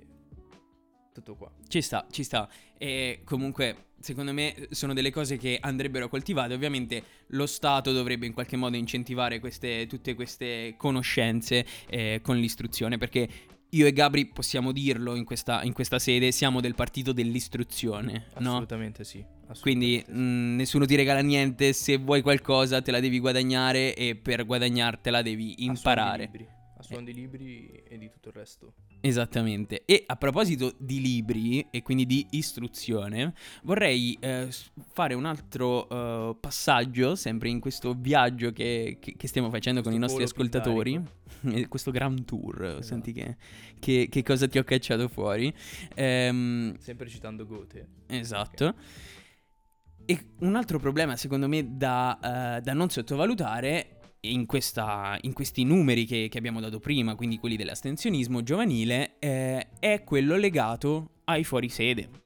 tutto 1.12 1.36
qua. 1.36 1.50
Ci 1.68 1.80
sta, 1.80 2.06
ci 2.10 2.24
sta. 2.24 2.48
E 2.76 3.20
comunque, 3.24 3.92
secondo 4.00 4.32
me, 4.32 4.68
sono 4.70 4.92
delle 4.92 5.10
cose 5.10 5.36
che 5.36 5.58
andrebbero 5.60 6.08
coltivate. 6.08 6.54
Ovviamente 6.54 7.02
lo 7.28 7.46
Stato 7.46 7.92
dovrebbe 7.92 8.26
in 8.26 8.32
qualche 8.32 8.56
modo 8.56 8.76
incentivare 8.76 9.38
queste, 9.38 9.86
tutte 9.86 10.14
queste 10.14 10.74
conoscenze 10.76 11.64
eh, 11.88 12.20
con 12.22 12.36
l'istruzione, 12.36 12.98
perché 12.98 13.28
io 13.74 13.86
e 13.86 13.92
Gabri 13.92 14.26
possiamo 14.26 14.72
dirlo 14.72 15.14
in 15.14 15.24
questa, 15.24 15.62
in 15.62 15.72
questa 15.72 15.98
sede, 15.98 16.32
siamo 16.32 16.60
del 16.60 16.74
partito 16.74 17.12
dell'istruzione, 17.12 18.26
no? 18.38 18.50
Assolutamente 18.52 19.04
sì. 19.04 19.24
Quindi 19.60 19.96
assolutamente 19.96 20.04
sì. 20.06 20.12
mh, 20.12 20.56
nessuno 20.56 20.86
ti 20.86 20.94
regala 20.96 21.20
niente, 21.20 21.72
se 21.72 21.96
vuoi 21.98 22.22
qualcosa 22.22 22.80
te 22.80 22.90
la 22.90 23.00
devi 23.00 23.18
guadagnare 23.18 23.94
e 23.94 24.14
per 24.16 24.46
guadagnartela 24.46 25.22
devi 25.22 25.64
imparare. 25.64 26.30
Suon 26.84 27.02
suon 27.02 27.04
di 27.04 27.12
libri 27.14 27.82
e 27.88 27.98
di 27.98 28.08
tutto 28.10 28.28
il 28.28 28.34
resto. 28.34 28.72
Esattamente. 29.00 29.82
E 29.84 30.02
a 30.06 30.16
proposito 30.16 30.74
di 30.78 31.00
libri 31.00 31.66
e 31.70 31.82
quindi 31.82 32.06
di 32.06 32.26
istruzione, 32.30 33.34
vorrei 33.64 34.16
eh, 34.20 34.48
fare 34.92 35.14
un 35.14 35.24
altro 35.24 35.88
eh, 35.88 36.36
passaggio, 36.38 37.14
sempre 37.16 37.48
in 37.48 37.60
questo 37.60 37.94
viaggio 37.94 38.52
che, 38.52 38.98
che- 39.00 39.14
che 39.16 39.28
stiamo 39.28 39.50
facendo 39.50 39.82
con 39.82 39.92
i 39.92 39.98
Questo 39.98 40.18
nostri 40.18 40.24
ascoltatori. 40.40 41.02
Eh, 41.46 41.68
Questo 41.68 41.90
grand 41.90 42.24
tour, 42.24 42.64
Esatto. 42.64 42.82
senti 42.82 43.12
che, 43.12 43.36
che- 43.78 44.08
che 44.10 44.22
cosa 44.22 44.46
ti 44.48 44.56
ho 44.58 44.62
cacciato 44.64 45.08
fuori. 45.08 45.52
Ehm, 45.94 46.76
Sempre 46.78 47.08
citando 47.08 47.44
Goethe. 47.46 47.86
Esatto. 48.06 48.74
E 50.06 50.26
un 50.40 50.54
altro 50.54 50.78
problema, 50.78 51.16
secondo 51.16 51.48
me, 51.48 51.76
da, 51.76 52.56
eh, 52.56 52.60
da 52.60 52.72
non 52.74 52.88
sottovalutare 52.90 53.93
in, 54.30 54.46
questa- 54.46 55.18
in 55.22 55.32
questi 55.32 55.64
numeri 55.64 56.04
che, 56.04 56.28
che 56.30 56.38
abbiamo 56.38 56.60
dato 56.60 56.78
prima, 56.78 57.14
quindi 57.14 57.38
quelli 57.38 57.56
dell'astensionismo 57.56 58.42
giovanile, 58.42 59.18
eh, 59.18 59.68
è 59.78 60.02
quello 60.04 60.36
legato 60.36 61.10
ai 61.24 61.44
fuorisede. 61.44 62.22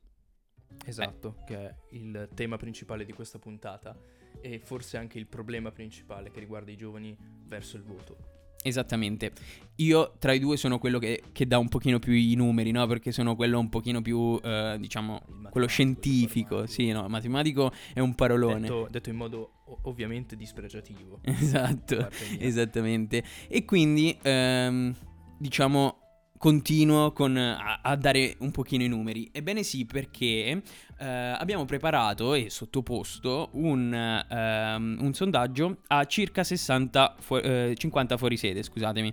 Esatto, 0.84 1.42
che 1.46 1.56
è 1.56 1.74
il 1.90 2.28
tema 2.34 2.56
principale 2.56 3.04
di 3.04 3.12
questa 3.12 3.38
puntata 3.38 3.96
e 4.40 4.58
forse 4.58 4.96
anche 4.96 5.18
il 5.18 5.26
problema 5.26 5.70
principale 5.70 6.30
che 6.30 6.40
riguarda 6.40 6.70
i 6.70 6.76
giovani 6.76 7.16
verso 7.46 7.76
il 7.76 7.82
voto. 7.82 8.16
Esattamente. 8.62 9.32
Io 9.76 10.14
tra 10.18 10.32
i 10.32 10.38
due 10.40 10.56
sono 10.56 10.78
quello 10.78 10.98
che, 10.98 11.22
che 11.32 11.46
dà 11.46 11.58
un 11.58 11.68
pochino 11.68 11.98
più 11.98 12.12
i 12.12 12.34
numeri, 12.34 12.70
no? 12.70 12.86
Perché 12.86 13.12
sono 13.12 13.36
quello 13.36 13.58
un 13.58 13.68
pochino 13.68 14.02
più, 14.02 14.38
eh, 14.42 14.76
diciamo, 14.80 15.22
quello 15.50 15.66
scientifico. 15.68 16.66
Sì, 16.66 16.90
no, 16.90 17.08
matematico 17.08 17.72
è 17.92 18.00
un 18.00 18.14
parolone. 18.14 18.60
Detto, 18.60 18.88
detto 18.90 19.10
in 19.10 19.16
modo 19.16 19.52
ovviamente 19.82 20.36
dispregiativo. 20.36 21.20
Esatto. 21.48 22.08
Esattamente. 22.38 23.22
E 23.48 23.64
quindi, 23.64 24.16
ehm, 24.22 24.94
diciamo, 25.38 25.98
continuo 26.38 27.12
con, 27.12 27.36
a, 27.36 27.80
a 27.82 27.96
dare 27.96 28.36
un 28.40 28.50
pochino 28.50 28.84
i 28.84 28.88
numeri. 28.88 29.28
Ebbene 29.32 29.62
sì, 29.62 29.84
perché 29.84 30.62
eh, 30.98 31.06
abbiamo 31.06 31.64
preparato 31.64 32.34
e 32.34 32.48
sottoposto 32.48 33.50
un, 33.52 33.92
ehm, 33.92 34.98
un 35.00 35.12
sondaggio 35.12 35.78
a 35.88 36.04
circa 36.06 36.44
60 36.44 37.16
fu- 37.18 37.36
eh, 37.36 37.74
50 37.76 38.16
fuorisede, 38.16 38.62
scusatemi, 38.62 39.12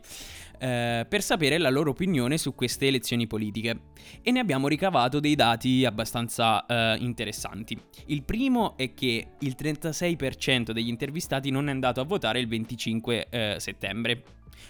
eh, 0.60 1.06
per 1.08 1.22
sapere 1.22 1.58
la 1.58 1.70
loro 1.70 1.92
opinione 1.92 2.38
su 2.38 2.56
queste 2.56 2.88
elezioni 2.88 3.28
politiche. 3.28 3.80
E 4.22 4.32
ne 4.32 4.40
abbiamo 4.40 4.68
ricavato 4.68 5.20
dei 5.20 5.36
dati 5.36 5.86
abbastanza 5.86 6.66
eh, 6.66 6.98
interessanti. 7.00 7.78
Il 8.08 8.24
primo 8.24 8.78
è 8.78 8.94
che 8.94 9.28
il 9.40 9.56
36% 9.58 10.72
degli 10.72 10.88
intervistati 10.88 11.50
non 11.50 11.68
è 11.68 11.72
andato 11.72 12.02
a 12.02 12.04
votare 12.04 12.40
il 12.40 12.48
25 12.48 13.28
eh, 13.30 13.56
settembre. 13.60 14.24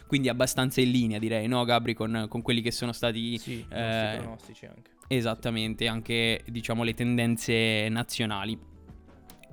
Quindi 0.08 0.30
abbastanza 0.30 0.82
in 0.82 0.92
linea, 0.92 1.20
direi, 1.20 1.48
no, 1.48 1.64
Gabri, 1.64 1.94
con, 1.94 2.26
con 2.30 2.42
quelli 2.42 2.62
che 2.62 2.72
sono 2.72 2.92
stati 2.92 3.38
Sì, 3.38 3.52
i 3.54 3.66
eh, 3.72 4.18
pronostici 4.20 4.66
anche. 4.66 4.92
esattamente 5.08 5.88
anche, 5.88 6.42
diciamo, 6.48 6.84
le 6.84 6.94
tendenze 6.94 7.88
nazionali. 7.90 8.58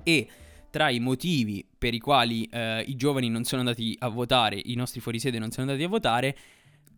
E 0.03 0.27
tra 0.73 0.89
i 0.89 0.99
motivi 0.99 1.63
per 1.77 1.93
i 1.93 1.99
quali 1.99 2.45
eh, 2.45 2.83
i 2.87 2.95
giovani 2.95 3.29
non 3.29 3.43
sono 3.43 3.61
andati 3.61 3.95
a 3.99 4.07
votare, 4.07 4.59
i 4.59 4.73
nostri 4.73 5.01
fuorisede 5.01 5.37
non 5.37 5.51
sono 5.51 5.67
andati 5.69 5.85
a 5.85 5.87
votare, 5.87 6.35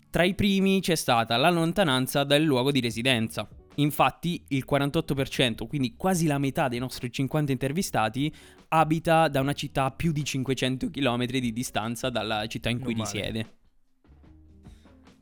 tra 0.10 0.24
i 0.24 0.34
primi 0.34 0.80
c'è 0.80 0.96
stata 0.96 1.36
la 1.36 1.50
lontananza 1.50 2.24
dal 2.24 2.42
luogo 2.42 2.72
di 2.72 2.80
residenza. 2.80 3.46
Infatti 3.76 4.42
il 4.48 4.66
48%, 4.66 5.68
quindi 5.68 5.96
quasi 5.98 6.26
la 6.26 6.38
metà 6.38 6.70
dei 6.70 6.80
nostri 6.80 7.12
50 7.12 7.52
intervistati, 7.52 8.34
abita 8.70 9.28
da 9.28 9.42
una 9.42 9.52
città 9.52 9.84
a 9.84 9.92
più 9.92 10.14
di 10.14 10.24
500 10.24 10.90
km 10.90 11.26
di 11.26 11.52
distanza 11.52 12.10
dalla 12.10 12.48
città 12.48 12.70
in 12.70 12.80
cui 12.80 12.96
male. 12.96 13.12
risiede. 13.12 13.54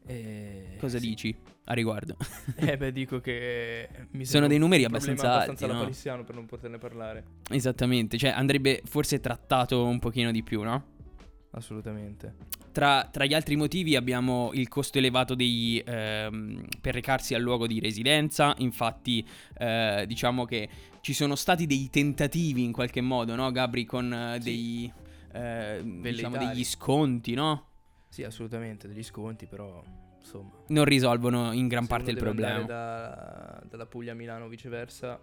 Eh, 0.05 0.77
Cosa 0.79 0.99
sì. 0.99 1.07
dici 1.07 1.35
a 1.65 1.73
riguardo? 1.73 2.17
Eh 2.55 2.77
beh, 2.77 2.91
dico 2.93 3.19
che 3.19 3.87
mi 4.11 4.25
Sono 4.25 4.47
dei 4.47 4.57
numeri 4.57 4.83
abbastanza 4.83 5.31
alti, 5.31 5.35
abbastanza 5.35 5.67
no? 5.67 5.73
lapalissiano 5.79 6.23
per 6.23 6.35
non 6.35 6.45
poterne 6.45 6.77
parlare. 6.77 7.23
Esattamente, 7.49 8.17
cioè 8.17 8.31
andrebbe 8.31 8.81
forse 8.85 9.19
trattato 9.19 9.85
un 9.85 9.99
pochino 9.99 10.31
di 10.31 10.43
più, 10.43 10.61
no? 10.61 10.91
Assolutamente. 11.51 12.35
Tra, 12.71 13.07
tra 13.11 13.25
gli 13.25 13.35
altri 13.35 13.55
motivi 13.55 13.95
abbiamo 13.95 14.49
il 14.53 14.67
costo 14.67 14.97
elevato 14.97 15.35
dei, 15.35 15.81
ehm, 15.85 16.65
per 16.81 16.95
recarsi 16.95 17.35
al 17.35 17.41
luogo 17.43 17.67
di 17.67 17.79
residenza, 17.79 18.55
infatti 18.57 19.25
eh, 19.59 20.05
diciamo 20.07 20.45
che 20.45 20.67
ci 21.01 21.13
sono 21.13 21.35
stati 21.35 21.67
dei 21.67 21.89
tentativi 21.91 22.63
in 22.63 22.71
qualche 22.71 23.01
modo, 23.01 23.35
no 23.35 23.51
Gabri, 23.51 23.85
con 23.85 24.11
eh, 24.11 24.37
Sì. 24.41 24.43
dei, 24.43 24.93
eh, 25.33 25.81
diciamo, 25.83 26.37
degli 26.37 26.63
sconti, 26.63 27.35
no? 27.35 27.67
Sì, 28.09 28.23
assolutamente, 28.23 28.87
degli 28.87 29.03
sconti, 29.03 29.45
però 29.45 29.83
insomma. 30.23 30.51
Non 30.67 30.85
risolvono 30.85 31.51
in 31.51 31.67
gran 31.67 31.85
parte 31.85 32.11
il 32.11 32.17
problema. 32.17 32.61
da- 32.63 33.61
dalla 33.69 33.85
Puglia 33.85 34.13
a 34.13 34.15
Milano 34.15 34.45
o 34.45 34.47
viceversa, 34.47 35.19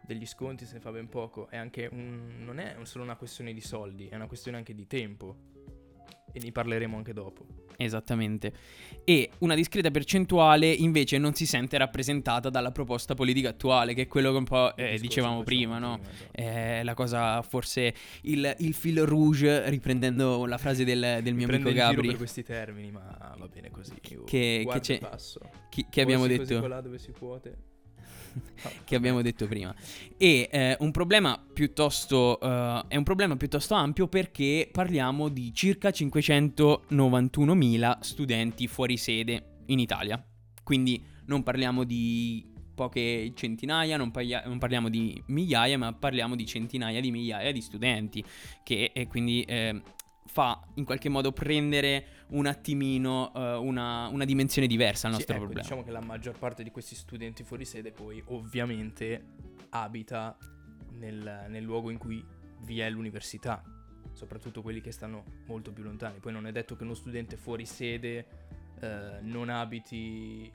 degli 0.00 0.26
sconti 0.26 0.64
se 0.64 0.74
ne 0.74 0.80
fa 0.80 0.92
ben 0.92 1.08
poco. 1.08 1.48
È 1.48 1.56
anche 1.56 1.88
un, 1.90 2.42
non 2.44 2.58
è 2.58 2.76
solo 2.82 3.04
una 3.04 3.16
questione 3.16 3.52
di 3.52 3.60
soldi, 3.60 4.08
è 4.08 4.14
una 4.14 4.26
questione 4.26 4.56
anche 4.56 4.74
di 4.74 4.86
tempo. 4.86 5.36
E 6.32 6.40
ne 6.40 6.52
parleremo 6.52 6.96
anche 6.96 7.12
dopo. 7.12 7.44
Esattamente. 7.76 8.52
E 9.04 9.30
una 9.38 9.54
discreta 9.54 9.90
percentuale 9.90 10.66
invece 10.70 11.16
non 11.16 11.34
si 11.34 11.46
sente 11.46 11.78
rappresentata 11.78 12.50
dalla 12.50 12.70
proposta 12.72 13.14
politica 13.14 13.48
attuale, 13.48 13.94
che 13.94 14.02
è 14.02 14.06
quello 14.06 14.32
che 14.32 14.36
un 14.36 14.44
po' 14.44 14.76
eh, 14.76 14.98
dicevamo 14.98 15.38
che 15.38 15.44
prima, 15.44 15.78
no? 15.78 15.98
esatto. 15.98 16.32
È 16.32 16.82
la 16.84 16.94
cosa, 16.94 17.40
forse 17.42 17.94
il, 18.22 18.54
il 18.58 18.74
fil 18.74 19.02
rouge, 19.04 19.68
riprendendo 19.70 20.44
la 20.44 20.58
frase 20.58 20.84
del, 20.84 21.20
del 21.22 21.34
mio 21.34 21.48
amico 21.48 21.72
Gabri, 21.72 22.08
per 22.08 22.16
questi 22.16 22.42
termini, 22.42 22.90
ma 22.90 23.34
va 23.38 23.48
bene 23.48 23.70
così. 23.70 23.94
Che- 24.00 24.24
che 24.26 24.60
e 24.60 24.66
chi- 25.70 25.86
che 25.88 26.00
abbiamo 26.02 26.24
Così, 26.24 26.36
così 26.36 26.48
detto. 26.50 26.60
colà 26.60 26.80
dove 26.80 26.98
si 26.98 27.12
puote. 27.12 27.56
Che 28.84 28.94
abbiamo 28.94 29.22
detto 29.22 29.46
prima. 29.46 29.74
E 30.16 30.48
eh, 30.50 30.76
un 30.80 30.90
problema 30.90 31.40
piuttosto 31.52 32.40
eh, 32.40 32.84
è 32.88 32.96
un 32.96 33.04
problema 33.04 33.36
piuttosto 33.36 33.74
ampio 33.74 34.08
perché 34.08 34.68
parliamo 34.70 35.28
di 35.28 35.52
circa 35.54 35.90
591.000 35.90 37.98
studenti 38.00 38.66
fuori 38.66 38.96
sede 38.96 39.58
in 39.66 39.78
Italia. 39.78 40.24
Quindi 40.62 41.02
non 41.26 41.42
parliamo 41.42 41.84
di 41.84 42.48
poche 42.74 43.32
centinaia, 43.34 43.96
non, 43.96 44.10
paglia- 44.10 44.42
non 44.46 44.58
parliamo 44.58 44.88
di 44.88 45.22
migliaia, 45.26 45.76
ma 45.76 45.92
parliamo 45.92 46.34
di 46.34 46.46
centinaia 46.46 47.00
di 47.00 47.10
migliaia 47.10 47.52
di 47.52 47.60
studenti 47.60 48.24
che 48.62 48.90
quindi 49.08 49.42
eh, 49.42 49.82
fa 50.26 50.60
in 50.74 50.84
qualche 50.84 51.08
modo 51.08 51.32
prendere 51.32 52.26
un 52.28 52.46
attimino 52.46 53.32
eh, 53.34 53.54
una, 53.56 54.08
una 54.08 54.24
dimensione 54.24 54.66
diversa 54.68 55.06
al 55.06 55.12
Sì, 55.14 55.18
nostro 55.18 55.34
ecco, 55.36 55.44
problema. 55.44 55.68
Diciamo 55.68 55.84
che 55.84 55.90
la 55.90 56.00
maggior 56.00 56.38
parte 56.38 56.62
di 56.62 56.70
questi 56.70 56.94
studenti 56.94 57.42
fuori 57.42 57.64
sede 57.64 57.90
poi 57.90 58.22
ovviamente 58.26 59.24
abita 59.70 60.36
nel, 60.92 61.46
nel 61.48 61.62
luogo 61.62 61.90
in 61.90 61.98
cui 61.98 62.24
vi 62.60 62.80
è 62.80 62.88
l'università, 62.90 63.62
soprattutto 64.12 64.62
quelli 64.62 64.80
che 64.80 64.92
stanno 64.92 65.24
molto 65.46 65.72
più 65.72 65.82
lontani. 65.82 66.18
Poi 66.18 66.32
non 66.32 66.46
è 66.46 66.52
detto 66.52 66.76
che 66.76 66.84
uno 66.84 66.94
studente 66.94 67.36
fuori 67.36 67.66
sede 67.66 68.26
eh, 68.80 69.18
non 69.22 69.48
abiti 69.48 70.50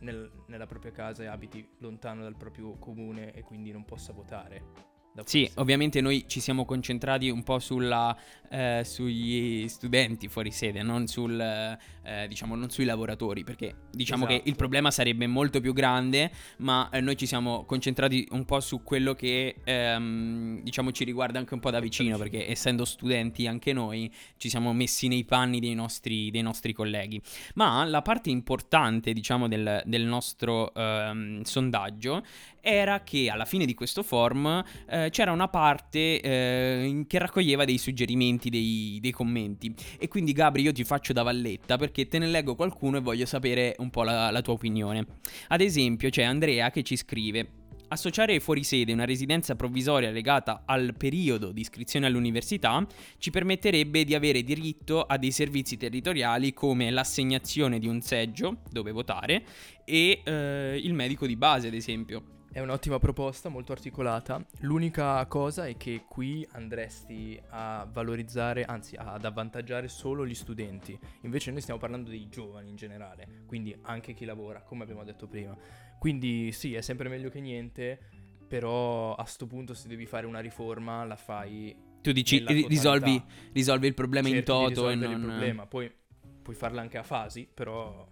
nel- 0.00 0.30
nella 0.46 0.66
propria 0.66 0.92
casa 0.92 1.22
e 1.22 1.26
abiti 1.26 1.66
lontano 1.78 2.22
dal 2.22 2.36
proprio 2.36 2.72
comune 2.78 3.32
e 3.32 3.42
quindi 3.42 3.72
non 3.72 3.84
possa 3.84 4.12
votare. 4.12 4.94
Sì, 5.24 5.50
ovviamente 5.54 6.00
noi 6.00 6.24
ci 6.26 6.40
siamo 6.40 6.64
concentrati 6.64 7.28
un 7.30 7.42
po' 7.42 7.58
sulla, 7.58 8.16
eh, 8.50 8.82
sugli 8.84 9.68
studenti 9.68 10.28
fuori 10.28 10.50
sede, 10.50 10.82
non, 10.82 11.06
sul, 11.06 11.38
eh, 11.40 12.28
diciamo, 12.28 12.54
non 12.54 12.70
sui 12.70 12.84
lavoratori, 12.84 13.44
perché 13.44 13.74
diciamo 13.90 14.26
che 14.26 14.34
Esatto. 14.34 14.48
il 14.48 14.56
problema 14.56 14.90
sarebbe 14.90 15.26
molto 15.26 15.60
più 15.60 15.72
grande, 15.72 16.30
ma 16.58 16.88
eh, 16.90 17.00
noi 17.00 17.16
ci 17.16 17.26
siamo 17.26 17.64
concentrati 17.64 18.26
un 18.30 18.44
po' 18.44 18.60
su 18.60 18.82
quello 18.82 19.14
che 19.14 19.56
ehm, 19.64 20.62
diciamo 20.62 20.92
ci 20.92 21.04
riguarda 21.04 21.38
anche 21.38 21.54
un 21.54 21.60
po' 21.60 21.70
da 21.70 21.80
vicino, 21.80 22.16
vicino. 22.16 22.30
perché 22.30 22.50
essendo 22.50 22.84
studenti 22.84 23.46
anche 23.46 23.72
noi 23.72 24.12
ci 24.36 24.48
siamo 24.48 24.72
messi 24.72 25.08
nei 25.08 25.24
panni 25.24 25.60
dei 25.60 25.74
nostri, 25.74 26.30
dei 26.30 26.42
nostri 26.42 26.72
colleghi. 26.72 27.20
Ma 27.54 27.84
la 27.84 28.02
parte 28.02 28.30
importante, 28.30 29.12
diciamo, 29.12 29.48
del, 29.48 29.82
del 29.86 30.04
nostro 30.04 30.72
ehm, 30.74 31.42
sondaggio 31.42 32.24
era 32.60 33.02
che 33.02 33.30
alla 33.30 33.44
fine 33.44 33.64
di 33.64 33.74
questo 33.74 34.02
form 34.02 34.62
c'era 35.10 35.32
una 35.32 35.48
parte 35.48 36.20
eh, 36.20 37.04
che 37.06 37.18
raccoglieva 37.18 37.64
dei 37.64 37.78
suggerimenti, 37.78 38.50
dei, 38.50 38.98
dei 39.00 39.10
commenti. 39.12 39.74
E 39.98 40.08
quindi 40.08 40.32
Gabri 40.32 40.62
io 40.62 40.72
ti 40.72 40.84
faccio 40.84 41.12
da 41.12 41.22
valletta 41.22 41.76
perché 41.76 42.06
te 42.08 42.18
ne 42.18 42.26
leggo 42.26 42.54
qualcuno 42.54 42.98
e 42.98 43.00
voglio 43.00 43.26
sapere 43.26 43.74
un 43.78 43.90
po' 43.90 44.02
la, 44.02 44.30
la 44.30 44.40
tua 44.42 44.54
opinione. 44.54 45.06
Ad 45.48 45.60
esempio 45.60 46.10
c'è 46.10 46.22
Andrea 46.22 46.70
che 46.70 46.82
ci 46.82 46.96
scrive... 46.96 47.64
Associare 47.88 48.40
fuori 48.40 48.64
sede 48.64 48.92
una 48.92 49.04
residenza 49.04 49.54
provvisoria 49.54 50.10
legata 50.10 50.64
al 50.66 50.94
periodo 50.98 51.52
di 51.52 51.60
iscrizione 51.60 52.06
all'università 52.06 52.84
ci 53.16 53.30
permetterebbe 53.30 54.02
di 54.02 54.16
avere 54.16 54.42
diritto 54.42 55.02
a 55.02 55.16
dei 55.16 55.30
servizi 55.30 55.76
territoriali 55.76 56.52
come 56.52 56.90
l'assegnazione 56.90 57.78
di 57.78 57.86
un 57.86 58.00
seggio 58.00 58.62
dove 58.70 58.90
votare 58.90 59.44
e 59.84 60.20
eh, 60.24 60.80
il 60.82 60.94
medico 60.94 61.28
di 61.28 61.36
base, 61.36 61.68
ad 61.68 61.74
esempio. 61.74 62.35
È 62.56 62.60
un'ottima 62.60 62.98
proposta, 62.98 63.50
molto 63.50 63.72
articolata. 63.72 64.42
L'unica 64.60 65.22
cosa 65.26 65.66
è 65.66 65.76
che 65.76 66.06
qui 66.08 66.48
andresti 66.52 67.38
a 67.50 67.86
valorizzare, 67.92 68.64
anzi 68.64 68.96
ad 68.96 69.26
avvantaggiare 69.26 69.88
solo 69.88 70.26
gli 70.26 70.34
studenti. 70.34 70.98
Invece 71.24 71.50
noi 71.50 71.60
stiamo 71.60 71.78
parlando 71.78 72.08
dei 72.08 72.30
giovani 72.30 72.70
in 72.70 72.76
generale, 72.76 73.42
quindi 73.44 73.76
anche 73.82 74.14
chi 74.14 74.24
lavora, 74.24 74.62
come 74.62 74.84
abbiamo 74.84 75.04
detto 75.04 75.26
prima. 75.26 75.54
Quindi 75.98 76.50
sì, 76.50 76.72
è 76.72 76.80
sempre 76.80 77.10
meglio 77.10 77.28
che 77.28 77.40
niente, 77.40 78.00
però 78.48 79.14
a 79.14 79.24
sto 79.26 79.46
punto 79.46 79.74
se 79.74 79.86
devi 79.86 80.06
fare 80.06 80.24
una 80.24 80.40
riforma 80.40 81.04
la 81.04 81.16
fai 81.16 81.76
Tu 82.00 82.12
dici 82.12 82.42
risolvi, 82.68 83.22
risolvi 83.52 83.86
il 83.86 83.92
problema 83.92 84.28
in 84.28 84.34
cerchi 84.36 84.50
di 84.50 84.72
toto 84.72 84.88
e 84.88 84.94
non... 84.94 85.12
il 85.12 85.20
problema. 85.20 85.66
Poi 85.66 85.92
puoi 86.40 86.56
farla 86.56 86.80
anche 86.80 86.96
a 86.96 87.02
fasi, 87.02 87.46
però 87.52 88.08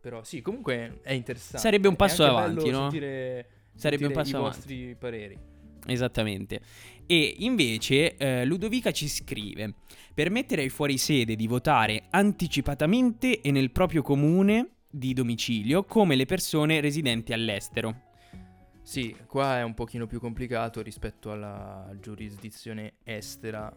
però 0.00 0.22
sì, 0.24 0.40
comunque 0.42 1.00
è 1.02 1.12
interessante. 1.12 1.58
Sarebbe 1.58 1.88
un 1.88 1.96
passo 1.96 2.24
avanti, 2.24 2.70
no? 2.70 2.82
Sentire, 2.90 3.46
Sarebbe 3.74 4.06
un 4.06 4.12
sentire 4.12 4.12
passo 4.14 4.30
i 4.30 4.38
avanti. 4.38 4.56
vostri 4.56 4.96
pareri. 4.98 5.38
Esattamente. 5.86 6.60
E 7.06 7.36
invece 7.38 8.16
eh, 8.16 8.44
Ludovica 8.44 8.90
ci 8.90 9.08
scrive: 9.08 9.74
permettere 10.14 10.62
ai 10.62 10.68
fuorisede 10.68 11.36
di 11.36 11.46
votare 11.46 12.04
anticipatamente 12.10 13.40
e 13.40 13.50
nel 13.50 13.70
proprio 13.70 14.02
comune 14.02 14.70
di 14.90 15.12
domicilio 15.12 15.84
come 15.84 16.16
le 16.16 16.26
persone 16.26 16.80
residenti 16.80 17.32
all'estero. 17.32 18.02
Sì, 18.82 19.14
qua 19.26 19.58
è 19.58 19.62
un 19.62 19.74
pochino 19.74 20.06
più 20.06 20.18
complicato 20.18 20.80
rispetto 20.80 21.30
alla 21.30 21.90
giurisdizione 22.00 22.94
estera 23.04 23.70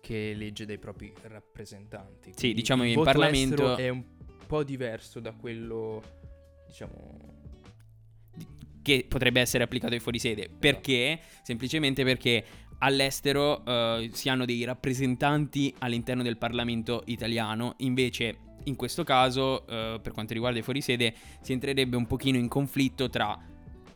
che 0.00 0.34
legge 0.34 0.66
dei 0.66 0.78
propri 0.78 1.12
rappresentanti. 1.22 2.30
Sì, 2.30 2.38
Quindi 2.38 2.56
diciamo 2.60 2.84
il 2.84 2.90
in 2.96 3.02
Parlamento- 3.02 3.76
è 3.76 3.88
un 3.88 4.02
po' 4.52 4.62
diverso 4.64 5.18
da 5.18 5.32
quello, 5.32 6.02
diciamo... 6.66 7.40
Che 8.82 9.06
potrebbe 9.08 9.40
essere 9.40 9.64
applicato 9.64 9.94
ai 9.94 10.00
fuorisede. 10.00 10.50
Perché? 10.50 11.20
Semplicemente 11.42 12.04
perché 12.04 12.44
all'estero 12.80 13.64
eh, 13.64 14.10
si 14.12 14.28
hanno 14.28 14.44
dei 14.44 14.62
rappresentanti 14.64 15.74
all'interno 15.78 16.22
del 16.22 16.36
Parlamento 16.36 17.02
italiano. 17.06 17.76
Invece, 17.78 18.36
in 18.64 18.76
questo 18.76 19.04
caso, 19.04 19.66
eh, 19.66 19.98
per 20.02 20.12
quanto 20.12 20.34
riguarda 20.34 20.58
i 20.58 20.62
fuorisede, 20.62 21.14
si 21.40 21.52
entrerebbe 21.54 21.96
un 21.96 22.06
pochino 22.06 22.36
in 22.36 22.48
conflitto 22.48 23.08
tra 23.08 23.38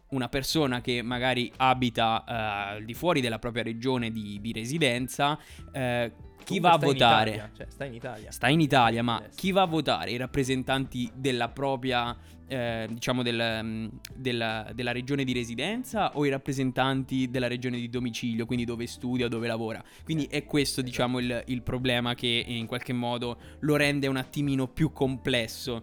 una 0.09 0.29
persona 0.29 0.81
che 0.81 1.03
magari 1.03 1.51
abita 1.57 2.25
eh, 2.27 2.33
al 2.77 2.85
di 2.85 2.95
fuori 2.95 3.21
della 3.21 3.39
propria 3.39 3.63
regione 3.63 4.11
di, 4.11 4.39
di 4.41 4.53
residenza, 4.53 5.39
eh, 5.73 6.13
chi 6.47 6.61
va 6.61 6.73
a 6.73 6.79
votare. 6.79 7.31
Italia, 7.31 7.51
cioè, 7.57 7.67
sta 7.69 7.85
in 7.85 7.95
Italia. 7.95 8.31
Sta 8.31 8.49
in 8.49 8.61
Italia, 8.61 9.03
ma 9.03 9.21
chi 9.35 9.51
va 9.51 9.63
a 9.63 9.67
votare? 9.67 10.13
I 10.13 10.17
rappresentanti 10.17 11.11
della 11.13 11.49
propria, 11.49 12.17
eh, 12.47 12.87
diciamo, 12.89 13.25
del, 13.25 13.61
mm, 13.65 13.87
della, 14.15 14.71
della 14.73 14.93
regione 14.93 15.25
di 15.25 15.33
residenza 15.33 16.17
o 16.17 16.25
i 16.25 16.29
rappresentanti 16.29 17.29
della 17.31 17.49
regione 17.49 17.79
di 17.79 17.89
domicilio, 17.89 18.47
quindi 18.47 18.65
dove 18.65 18.87
studia 18.87 19.27
dove 19.27 19.49
lavora? 19.49 19.83
Quindi 20.05 20.27
è 20.31 20.45
questo, 20.45 20.83
esatto. 20.83 20.87
diciamo, 20.89 21.19
il, 21.19 21.43
il 21.47 21.63
problema 21.63 22.15
che 22.15 22.45
in 22.47 22.67
qualche 22.67 22.93
modo 22.93 23.39
lo 23.61 23.75
rende 23.75 24.07
un 24.07 24.17
attimino 24.17 24.69
più 24.69 24.93
complesso 24.93 25.83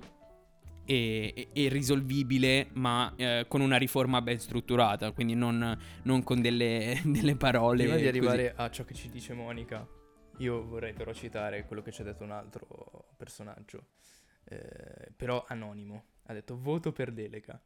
e, 0.86 1.50
e- 1.54 1.70
risolvibile, 1.70 2.68
ma 2.74 3.14
eh, 3.16 3.46
con 3.48 3.62
una 3.62 3.78
riforma 3.78 4.22
ben 4.22 4.40
strutturata, 4.40 5.12
quindi 5.12 5.36
non, 5.36 5.78
non 6.04 6.24
con 6.24 6.42
delle, 6.42 7.00
delle 7.06 7.36
parole. 7.36 7.84
Prima 7.84 7.96
di 7.96 8.02
così. 8.04 8.08
arrivare 8.10 8.54
a 8.56 8.70
ciò 8.70 8.84
che 8.84 8.94
ci 8.94 9.10
dice 9.10 9.34
Monica, 9.34 9.88
io 10.38 10.66
vorrei 10.66 10.94
però 10.94 11.14
citare 11.14 11.66
quello 11.66 11.82
che 11.82 11.92
ci 11.92 12.02
ha 12.02 12.04
detto 12.06 12.24
un 12.24 12.32
altro 12.32 13.14
personaggio, 13.18 13.88
eh, 14.46 15.12
però 15.16 15.44
anonimo. 15.48 16.06
Ha 16.26 16.34
detto 16.34 16.58
voto 16.58 16.92
per 16.92 17.12
delega. 17.12 17.62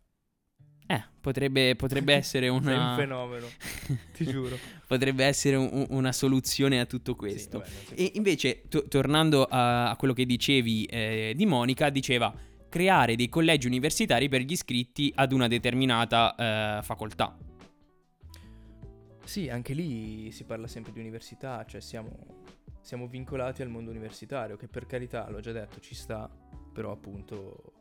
Eh, 0.90 1.04
potrebbe, 1.20 1.76
potrebbe 1.76 2.14
essere 2.16 2.48
Sei 2.48 2.56
un 2.56 2.64
una... 2.66 2.96
fenomeno, 2.96 3.46
ti 4.16 4.26
giuro. 4.26 4.58
potrebbe 4.88 5.26
essere 5.26 5.56
un- 5.58 5.70
un- 5.72 5.86
una 5.90 6.12
soluzione 6.14 6.80
a 6.80 6.86
tutto 6.86 7.12
Sì, 7.12 7.18
questo. 7.18 7.60
vabbè, 7.60 7.70
non 7.72 7.84
si 7.86 7.94
e 7.96 8.12
invece, 8.16 8.64
to- 8.70 8.88
tornando 8.88 9.44
a, 9.44 9.90
a 9.90 9.96
quello 9.98 10.14
che 10.14 10.26
dicevi 10.26 10.86
eh, 10.86 11.34
di 11.36 11.46
Monica, 11.46 11.90
diceva 11.90 12.34
creare 12.70 13.16
dei 13.16 13.30
collegi 13.30 13.68
universitari 13.68 14.30
per 14.30 14.42
gli 14.42 14.52
iscritti 14.52 15.12
ad 15.16 15.32
una 15.32 15.48
determinata 15.48 16.36
eh, 16.36 16.84
facoltà. 16.84 17.38
Sì, 19.24 19.50
anche 19.50 19.74
lì 19.74 20.32
si 20.32 20.46
parla 20.46 20.68
sempre 20.68 20.94
di 20.94 21.00
università, 21.00 21.66
cioè 21.66 21.82
siamo, 21.82 22.10
siamo 22.82 23.08
vincolati 23.08 23.62
al 23.62 23.68
mondo 23.68 23.90
universitario, 23.90 24.56
che 24.56 24.68
per 24.68 24.86
carità, 24.86 25.30
l'ho 25.30 25.42
già 25.42 25.52
detto, 25.52 25.80
ci 25.80 25.96
sta, 25.96 26.30
però 26.74 26.92
appunto... 26.92 27.74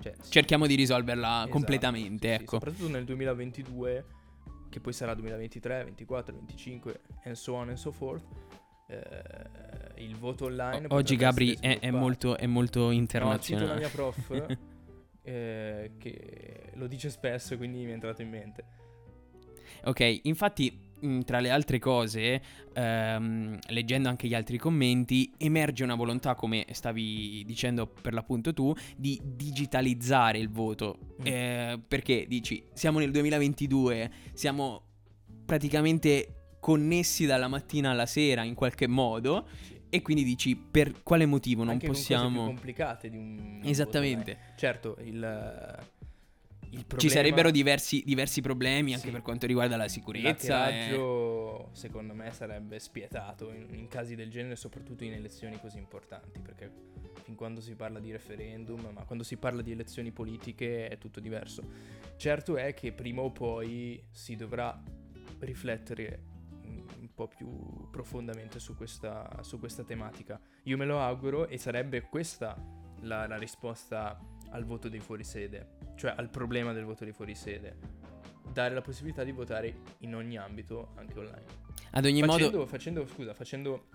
Cioè, 0.00 0.14
sì, 0.20 0.30
Cerchiamo 0.30 0.66
di 0.66 0.74
risolverla 0.74 1.28
esatto, 1.28 1.50
completamente, 1.50 2.28
sì, 2.28 2.34
sì, 2.36 2.42
ecco. 2.42 2.54
soprattutto 2.54 2.88
nel 2.88 3.04
2022, 3.04 4.06
che 4.70 4.80
poi 4.80 4.92
sarà 4.94 5.14
2023, 5.14 5.84
24, 5.84 6.34
25, 6.34 7.00
and 7.24 7.34
so 7.36 7.52
on 7.52 7.68
and 7.68 7.76
so 7.76 7.92
forth, 7.92 8.24
eh, 8.86 10.02
il 10.02 10.16
voto 10.16 10.46
online... 10.46 10.86
O- 10.88 10.94
Oggi 10.94 11.16
Gabri 11.16 11.56
è, 11.60 11.78
è 11.78 11.90
molto, 11.90 12.36
è 12.36 12.46
molto 12.46 12.80
No, 12.80 12.84
cito 12.90 12.94
la 12.94 12.94
internazionale. 13.00 13.78
mia 13.78 13.88
prof, 13.88 14.56
eh, 15.22 15.92
che 15.98 16.70
lo 16.74 16.86
dice 16.86 17.10
spesso, 17.10 17.56
quindi 17.56 17.84
mi 17.84 17.90
è 17.90 17.94
entrato 17.94 18.22
in 18.22 18.28
mente. 18.28 18.64
Ok, 19.84 20.20
infatti, 20.24 20.76
mh, 21.00 21.20
tra 21.20 21.40
le 21.40 21.50
altre 21.50 21.78
cose, 21.78 22.40
ehm, 22.72 23.58
leggendo 23.68 24.08
anche 24.08 24.28
gli 24.28 24.34
altri 24.34 24.58
commenti, 24.58 25.32
emerge 25.38 25.82
una 25.82 25.94
volontà, 25.94 26.34
come 26.34 26.66
stavi 26.70 27.42
dicendo 27.44 27.86
per 27.86 28.12
l'appunto 28.12 28.52
tu, 28.52 28.72
di 28.96 29.20
digitalizzare 29.24 30.38
il 30.38 30.50
voto. 30.50 30.98
Mm. 31.22 31.26
Eh, 31.26 31.80
perché 31.88 32.26
dici, 32.28 32.64
siamo 32.74 32.98
nel 32.98 33.10
2022, 33.10 34.10
siamo 34.34 34.82
praticamente 35.44 36.41
connessi 36.62 37.26
dalla 37.26 37.48
mattina 37.48 37.90
alla 37.90 38.06
sera 38.06 38.44
in 38.44 38.54
qualche 38.54 38.86
modo. 38.86 39.48
E 39.90 40.00
quindi 40.00 40.22
dici, 40.22 40.54
per 40.56 41.02
quale 41.02 41.26
motivo 41.26 41.64
non 41.64 41.72
Anche 41.74 41.86
con 41.86 41.94
cose 41.94 42.06
più 42.06 42.16
possiamo... 42.16 42.44
complicate 42.46 43.10
di 43.10 43.16
un 43.16 43.56
voto 43.56 43.68
Esattamente. 43.68 44.30
online. 44.30 44.54
Certo, 44.56 44.96
il, 45.00 45.06
il 45.06 46.84
problema... 46.86 46.98
Ci 46.98 47.08
sarebbero 47.10 47.50
diversi, 47.50 48.02
diversi 48.06 48.40
problemi 48.40 48.94
anche 48.94 49.06
Sì. 49.08 49.12
per 49.12 49.20
quanto 49.22 49.46
riguarda 49.46 49.76
la 49.76 49.88
sicurezza. 49.88 50.68
e- 50.68 50.70
L'hackeraggio, 50.70 51.68
secondo 51.72 52.14
me, 52.14 52.30
sarebbe 52.32 52.78
spietato 52.78 53.50
in, 53.52 53.66
in 53.74 53.88
casi 53.88 54.14
del 54.14 54.30
genere, 54.30 54.56
soprattutto 54.56 55.04
in 55.04 55.12
elezioni 55.12 55.58
così 55.60 55.76
importanti, 55.78 56.40
perché 56.40 56.70
fin 57.24 57.34
quando 57.34 57.60
si 57.60 57.74
parla 57.74 57.98
di 57.98 58.12
referendum, 58.12 58.88
ma 58.94 59.02
quando 59.02 59.24
si 59.24 59.36
parla 59.36 59.60
di 59.62 59.72
elezioni 59.72 60.10
politiche 60.12 60.88
è 60.88 60.96
tutto 60.96 61.20
diverso. 61.20 61.62
Certo 62.16 62.56
è 62.56 62.72
che 62.72 62.92
prima 62.92 63.20
o 63.20 63.30
poi 63.30 64.02
si 64.10 64.36
dovrà 64.36 64.80
riflettere 65.40 66.30
po' 67.22 67.28
più 67.28 67.90
profondamente 67.90 68.58
su 68.58 68.74
questa, 68.76 69.28
su 69.42 69.58
questa 69.58 69.84
tematica. 69.84 70.40
Io 70.64 70.76
me 70.76 70.84
lo 70.84 71.00
auguro 71.00 71.46
e 71.48 71.58
sarebbe 71.58 72.02
questa 72.02 72.56
la, 73.00 73.26
la 73.26 73.36
risposta 73.36 74.18
al 74.50 74.64
voto 74.64 74.88
dei 74.88 75.00
fuorisede, 75.00 75.78
cioè 75.96 76.14
al 76.16 76.28
problema 76.28 76.72
del 76.72 76.84
voto 76.84 77.04
dei 77.04 77.12
fuorisede. 77.12 78.00
Dare 78.52 78.74
la 78.74 78.82
possibilità 78.82 79.24
di 79.24 79.32
votare 79.32 79.74
in 79.98 80.14
ogni 80.14 80.36
ambito, 80.36 80.92
anche 80.96 81.18
online. 81.18 81.44
Ad 81.92 82.04
ogni 82.04 82.20
facendo, 82.20 82.50
modo... 82.50 82.66
facendo, 82.66 83.06
scusa, 83.06 83.34
facendo 83.34 83.86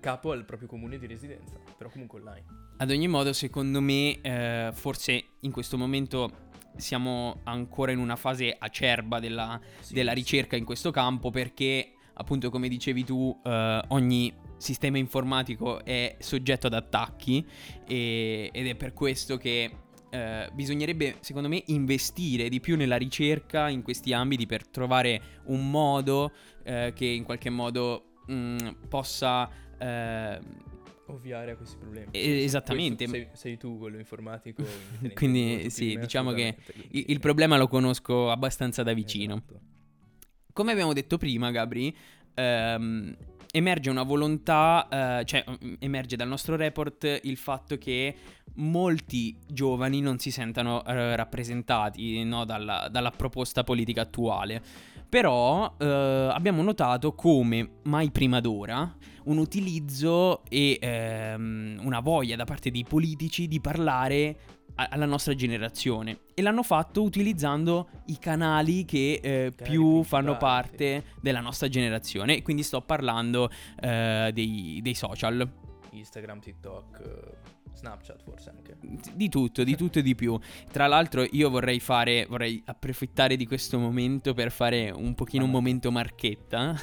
capo 0.00 0.32
al 0.32 0.44
proprio 0.44 0.68
comune 0.68 0.98
di 0.98 1.06
residenza, 1.06 1.58
però 1.76 1.90
comunque 1.90 2.20
online. 2.20 2.44
Ad 2.76 2.90
ogni 2.90 3.08
modo, 3.08 3.32
secondo 3.32 3.80
me, 3.80 4.20
eh, 4.20 4.70
forse 4.72 5.24
in 5.40 5.50
questo 5.50 5.76
momento 5.76 6.42
siamo 6.76 7.40
ancora 7.44 7.92
in 7.92 7.98
una 7.98 8.16
fase 8.16 8.54
acerba 8.58 9.20
della, 9.20 9.60
Sì, 9.80 9.94
della 9.94 10.12
ricerca 10.12 10.56
in 10.56 10.64
questo 10.64 10.90
campo 10.90 11.30
perché, 11.30 11.92
appunto, 12.14 12.50
come 12.50 12.68
dicevi 12.68 13.04
tu, 13.04 13.38
eh, 13.44 13.82
ogni 13.88 14.32
sistema 14.56 14.98
informatico 14.98 15.84
è 15.84 16.16
soggetto 16.20 16.66
ad 16.68 16.74
attacchi 16.74 17.44
e- 17.86 18.50
ed 18.52 18.66
è 18.66 18.74
per 18.76 18.92
questo 18.92 19.36
che 19.36 19.70
eh, 20.10 20.48
bisognerebbe, 20.52 21.16
secondo 21.20 21.48
me, 21.48 21.62
investire 21.66 22.48
di 22.48 22.60
più 22.60 22.76
nella 22.76 22.96
ricerca 22.96 23.68
in 23.68 23.82
questi 23.82 24.12
ambiti 24.12 24.46
per 24.46 24.66
trovare 24.66 25.40
un 25.46 25.68
modo 25.68 26.30
eh, 26.62 26.92
che 26.94 27.04
in 27.04 27.24
qualche 27.24 27.50
modo 27.50 28.20
mh, 28.26 28.86
possa... 28.88 29.50
eh, 29.76 30.38
Ovviare 31.06 31.50
a 31.50 31.56
questi 31.56 31.76
problemi. 31.76 32.06
Eh, 32.12 32.44
esattamente. 32.44 33.06
Sei, 33.08 33.28
sei 33.32 33.56
tu 33.58 33.76
quello 33.76 33.98
informatico. 33.98 34.62
quindi 35.14 35.68
sì, 35.68 35.98
diciamo 35.98 36.32
che 36.32 36.56
il, 36.92 37.04
il 37.08 37.20
problema 37.20 37.58
lo 37.58 37.68
conosco 37.68 38.30
abbastanza 38.30 38.82
da 38.82 38.92
vicino. 38.94 39.34
Esatto. 39.34 39.60
Come 40.54 40.70
abbiamo 40.70 40.92
detto 40.92 41.18
prima, 41.18 41.50
Gabri, 41.50 41.92
ehm, 42.32 43.16
emerge 43.50 43.90
una 43.90 44.04
volontà, 44.04 45.18
eh, 45.18 45.24
cioè 45.24 45.44
mm, 45.50 45.74
emerge 45.80 46.14
dal 46.14 46.28
nostro 46.28 46.54
report 46.54 47.20
il 47.24 47.36
fatto 47.36 47.76
che 47.76 48.14
molti 48.54 49.36
giovani 49.48 50.00
non 50.00 50.20
si 50.20 50.30
sentano 50.30 50.84
eh, 50.84 51.16
rappresentati 51.16 52.22
no, 52.22 52.44
dalla, 52.44 52.86
dalla 52.88 53.10
proposta 53.10 53.64
politica 53.64 54.02
attuale. 54.02 54.62
Però 55.08 55.74
eh, 55.76 55.84
abbiamo 55.84 56.62
notato 56.62 57.14
come 57.14 57.80
mai 57.82 58.12
prima 58.12 58.38
d'ora 58.38 58.94
un 59.24 59.38
utilizzo 59.38 60.44
e 60.48 60.78
ehm, 60.80 61.80
una 61.82 61.98
voglia 61.98 62.36
da 62.36 62.44
parte 62.44 62.70
dei 62.70 62.84
politici 62.84 63.48
di 63.48 63.60
parlare 63.60 64.36
alla 64.76 65.06
nostra 65.06 65.34
generazione 65.34 66.20
e 66.34 66.42
l'hanno 66.42 66.62
fatto 66.62 67.02
utilizzando 67.02 67.88
i 68.06 68.18
canali 68.18 68.84
che 68.84 69.20
eh, 69.22 69.52
più 69.52 70.02
fanno 70.02 70.36
parte 70.36 71.04
della 71.20 71.40
nostra 71.40 71.68
generazione. 71.68 72.42
Quindi 72.42 72.62
sto 72.62 72.80
parlando 72.82 73.50
eh, 73.80 74.30
dei, 74.32 74.80
dei 74.82 74.94
social. 74.94 75.48
Instagram, 75.92 76.40
TikTok, 76.40 77.00
eh, 77.00 77.76
Snapchat 77.76 78.22
forse 78.22 78.50
anche. 78.50 78.76
Di 79.14 79.28
tutto, 79.28 79.62
di 79.62 79.76
tutto 79.76 80.00
e 80.00 80.02
di 80.02 80.14
più. 80.14 80.38
Tra 80.70 80.86
l'altro 80.86 81.24
io 81.30 81.50
vorrei 81.50 81.80
fare, 81.80 82.26
vorrei 82.28 82.62
approfittare 82.66 83.36
di 83.36 83.46
questo 83.46 83.78
momento 83.78 84.34
per 84.34 84.50
fare 84.50 84.90
un 84.90 85.14
pochino 85.14 85.44
un 85.44 85.50
Vai. 85.50 85.60
momento 85.60 85.92
marchetta. 85.92 86.74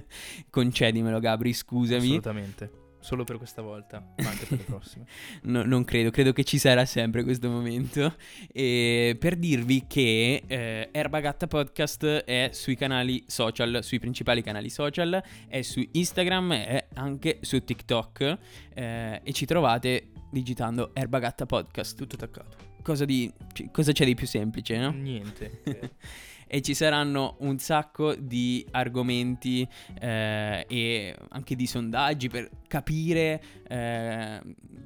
Concedimelo 0.48 1.18
Gabri, 1.18 1.52
scusami. 1.52 2.04
Assolutamente. 2.04 2.82
Solo 3.04 3.24
per 3.24 3.36
questa 3.36 3.60
volta, 3.60 4.00
ma 4.16 4.30
anche 4.30 4.46
per 4.46 4.56
le 4.56 4.64
prossime. 4.64 5.04
No, 5.44 5.62
non 5.62 5.84
credo, 5.84 6.08
credo 6.08 6.32
che 6.32 6.42
ci 6.42 6.56
sarà 6.56 6.86
sempre 6.86 7.22
questo 7.22 7.50
momento. 7.50 8.16
E 8.50 9.14
per 9.20 9.36
dirvi 9.36 9.84
che 9.86 10.42
eh, 10.46 10.88
Erba 10.90 11.20
Gatta 11.20 11.46
Podcast 11.46 12.06
è 12.24 12.48
sui 12.54 12.76
canali 12.76 13.22
social, 13.26 13.80
sui 13.82 13.98
principali 13.98 14.42
canali 14.42 14.70
social, 14.70 15.22
è 15.46 15.60
su 15.60 15.86
Instagram 15.92 16.52
e 16.52 16.86
anche 16.94 17.40
su 17.42 17.62
TikTok. 17.62 18.38
eh, 18.72 19.20
e 19.22 19.32
ci 19.32 19.44
trovate 19.44 20.08
digitando 20.30 20.92
Erba 20.94 21.18
Gatta 21.18 21.44
Podcast. 21.44 21.98
Tutto 21.98 22.14
attaccato. 22.14 22.56
Cosa, 22.82 23.04
di, 23.04 23.30
c- 23.52 23.70
cosa 23.70 23.92
c'è 23.92 24.06
di 24.06 24.14
più 24.14 24.26
semplice, 24.26 24.78
no? 24.78 24.90
Niente. 24.92 25.60
e 26.54 26.62
ci 26.62 26.72
saranno 26.72 27.34
un 27.40 27.58
sacco 27.58 28.14
di 28.14 28.64
argomenti 28.70 29.68
eh, 29.98 30.64
e 30.68 31.16
anche 31.30 31.56
di 31.56 31.66
sondaggi 31.66 32.28
per 32.28 32.48
capire, 32.68 33.42
eh, 33.66 34.40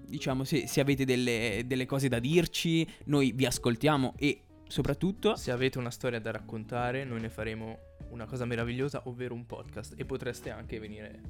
diciamo, 0.06 0.44
se, 0.44 0.66
se 0.66 0.80
avete 0.80 1.04
delle, 1.04 1.64
delle 1.66 1.84
cose 1.84 2.08
da 2.08 2.20
dirci, 2.20 2.88
noi 3.04 3.32
vi 3.32 3.44
ascoltiamo 3.44 4.14
e 4.16 4.44
soprattutto... 4.66 5.36
Se 5.36 5.50
avete 5.50 5.76
una 5.76 5.90
storia 5.90 6.18
da 6.18 6.30
raccontare, 6.30 7.04
noi 7.04 7.20
ne 7.20 7.28
faremo 7.28 7.78
una 8.12 8.24
cosa 8.24 8.46
meravigliosa, 8.46 9.02
ovvero 9.04 9.34
un 9.34 9.44
podcast. 9.44 9.92
E 9.94 10.06
potreste 10.06 10.48
anche 10.48 10.78
venire 10.78 11.20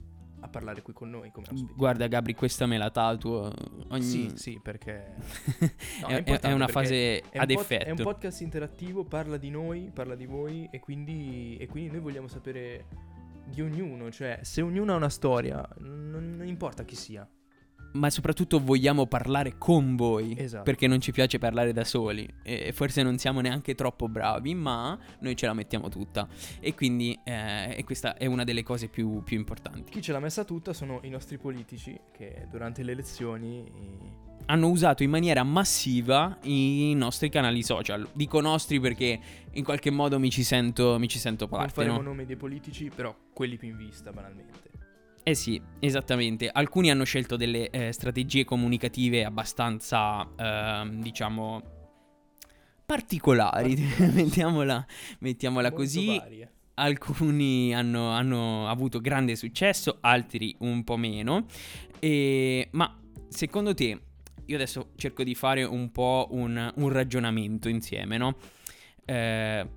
a 0.41 0.49
parlare 0.49 0.83
qui 0.83 0.93
con 0.93 1.11
noi 1.11 1.31
come 1.31 1.47
ospiti. 1.51 1.73
Guarda 1.75 2.07
Gabri, 2.07 2.35
questa 2.35 2.67
me 2.67 2.79
la 2.79 2.91
tatuo 2.91 3.53
ogni... 3.89 4.03
Sì, 4.03 4.33
sì, 4.37 4.61
perché 4.63 5.15
No, 6.03 6.09
è, 6.09 6.23
è- 6.23 6.41
è 6.41 6.53
una 6.53 6.69
fase 6.69 7.21
è 7.21 7.37
un 7.37 7.41
ad 7.41 7.49
pod- 7.53 7.61
effetto. 7.63 7.85
È 7.85 7.91
un 7.91 7.97
podcast 8.03 8.41
interattivo, 8.41 9.05
parla 9.05 9.37
di 9.37 9.51
noi, 9.51 9.91
parla 9.93 10.15
di 10.15 10.27
voi 10.27 10.69
e 10.71 10.79
quindi, 10.81 11.57
e 11.59 11.67
quindi 11.67 11.91
noi 11.91 12.01
vogliamo 12.01 12.29
sapere 12.29 12.87
di 13.47 13.61
ognuno. 13.63 14.11
Cioè, 14.11 14.41
se 14.43 14.61
ognuno 14.63 14.93
ha 14.93 14.97
una 14.97 15.09
storia, 15.09 15.67
non, 15.79 16.37
non 16.37 16.47
importa 16.47 16.85
chi 16.85 16.95
sia. 16.95 17.29
Ma 17.93 18.11
soprattutto 18.11 18.61
vogliamo 18.61 19.07
parlare 19.07 19.57
con 19.59 19.97
voi. 19.97 20.35
Esatto. 20.37 20.65
Perché 20.65 20.87
non 20.87 21.01
ci 21.01 21.13
piace 21.13 21.39
parlare 21.39 21.73
da 21.73 21.85
soli. 21.85 22.29
E 22.43 22.73
forse 22.73 23.03
non 23.03 23.19
siamo 23.19 23.41
neanche 23.41 23.75
troppo 23.75 24.09
bravi, 24.09 24.55
ma 24.55 24.99
noi 25.21 25.37
ce 25.37 25.47
la 25.47 25.55
mettiamo 25.55 25.89
tutta. 25.89 26.29
E 26.61 26.75
quindi 26.75 27.19
eh, 27.25 27.75
e 27.77 27.85
questa 27.85 28.17
è 28.17 28.27
una 28.27 28.45
delle 28.45 28.63
cose 28.63 28.89
più, 28.89 29.23
più 29.23 29.37
importanti. 29.37 29.91
Chi 29.91 30.03
ce 30.03 30.13
l'ha 30.13 30.21
messa 30.21 30.45
tutta 30.45 30.73
sono 30.73 31.01
i 31.03 31.09
nostri 31.09 31.39
politici 31.39 31.99
che 32.13 32.47
durante 32.51 32.83
le 32.83 32.93
elezioni 32.93 33.65
Hanno 34.47 34.69
usato 34.69 35.03
in 35.03 35.11
maniera 35.11 35.43
massiva 35.43 36.39
i 36.43 36.95
nostri 36.95 37.29
canali 37.29 37.63
social. 37.63 38.09
Dico 38.13 38.41
nostri 38.41 38.81
perché 38.81 39.21
in 39.53 39.65
qualche 39.65 39.91
modo 39.91 40.19
mi 40.19 40.31
ci 40.31 40.43
sento, 40.43 40.99
mi 40.99 41.09
ci 41.09 41.19
sento 41.19 41.47
non 41.51 41.59
parte. 41.59 41.75
faremo 41.75 41.97
no? 41.97 42.03
nomi 42.03 42.25
dei 42.25 42.37
politici, 42.37 42.91
però 42.95 43.15
quelli 43.33 43.57
più 43.57 43.69
in 43.69 43.77
vista 43.77 44.11
banalmente. 44.11 44.69
Eh 45.23 45.35
sì, 45.35 45.61
esattamente. 45.81 46.49
Alcuni 46.49 46.91
hanno 46.91 47.05
scelto 47.05 47.37
delle 47.37 47.71
eh, 47.71 47.93
strategie 47.93 48.45
comunicative 48.45 49.25
abbastanza, 49.25 50.27
ehm, 50.37 51.03
diciamo, 51.03 51.63
particolari. 52.87 53.77
mettiamola 54.15 54.87
mettiamola 55.19 55.73
così. 55.73 56.17
varie. 56.17 56.53
Alcuni 56.75 57.75
hanno, 57.75 58.11
hanno 58.11 58.69
avuto 58.69 59.01
grande 59.01 59.37
successo, 59.37 59.99
altri 60.01 60.55
un 60.61 60.85
po' 60.85 60.97
meno. 60.97 61.47
E- 61.99 62.69
ma 62.73 62.99
secondo 63.29 63.75
te, 63.75 64.01
io 64.47 64.55
adesso 64.55 64.93
cerco 64.97 65.23
di 65.25 65.35
fare 65.35 65.65
un 65.65 65.91
po' 65.93 66.29
un, 66.31 66.73
un 66.77 66.89
ragionamento 66.89 67.69
insieme, 67.69 68.17
no? 68.17 68.37
Eh, 69.05 69.69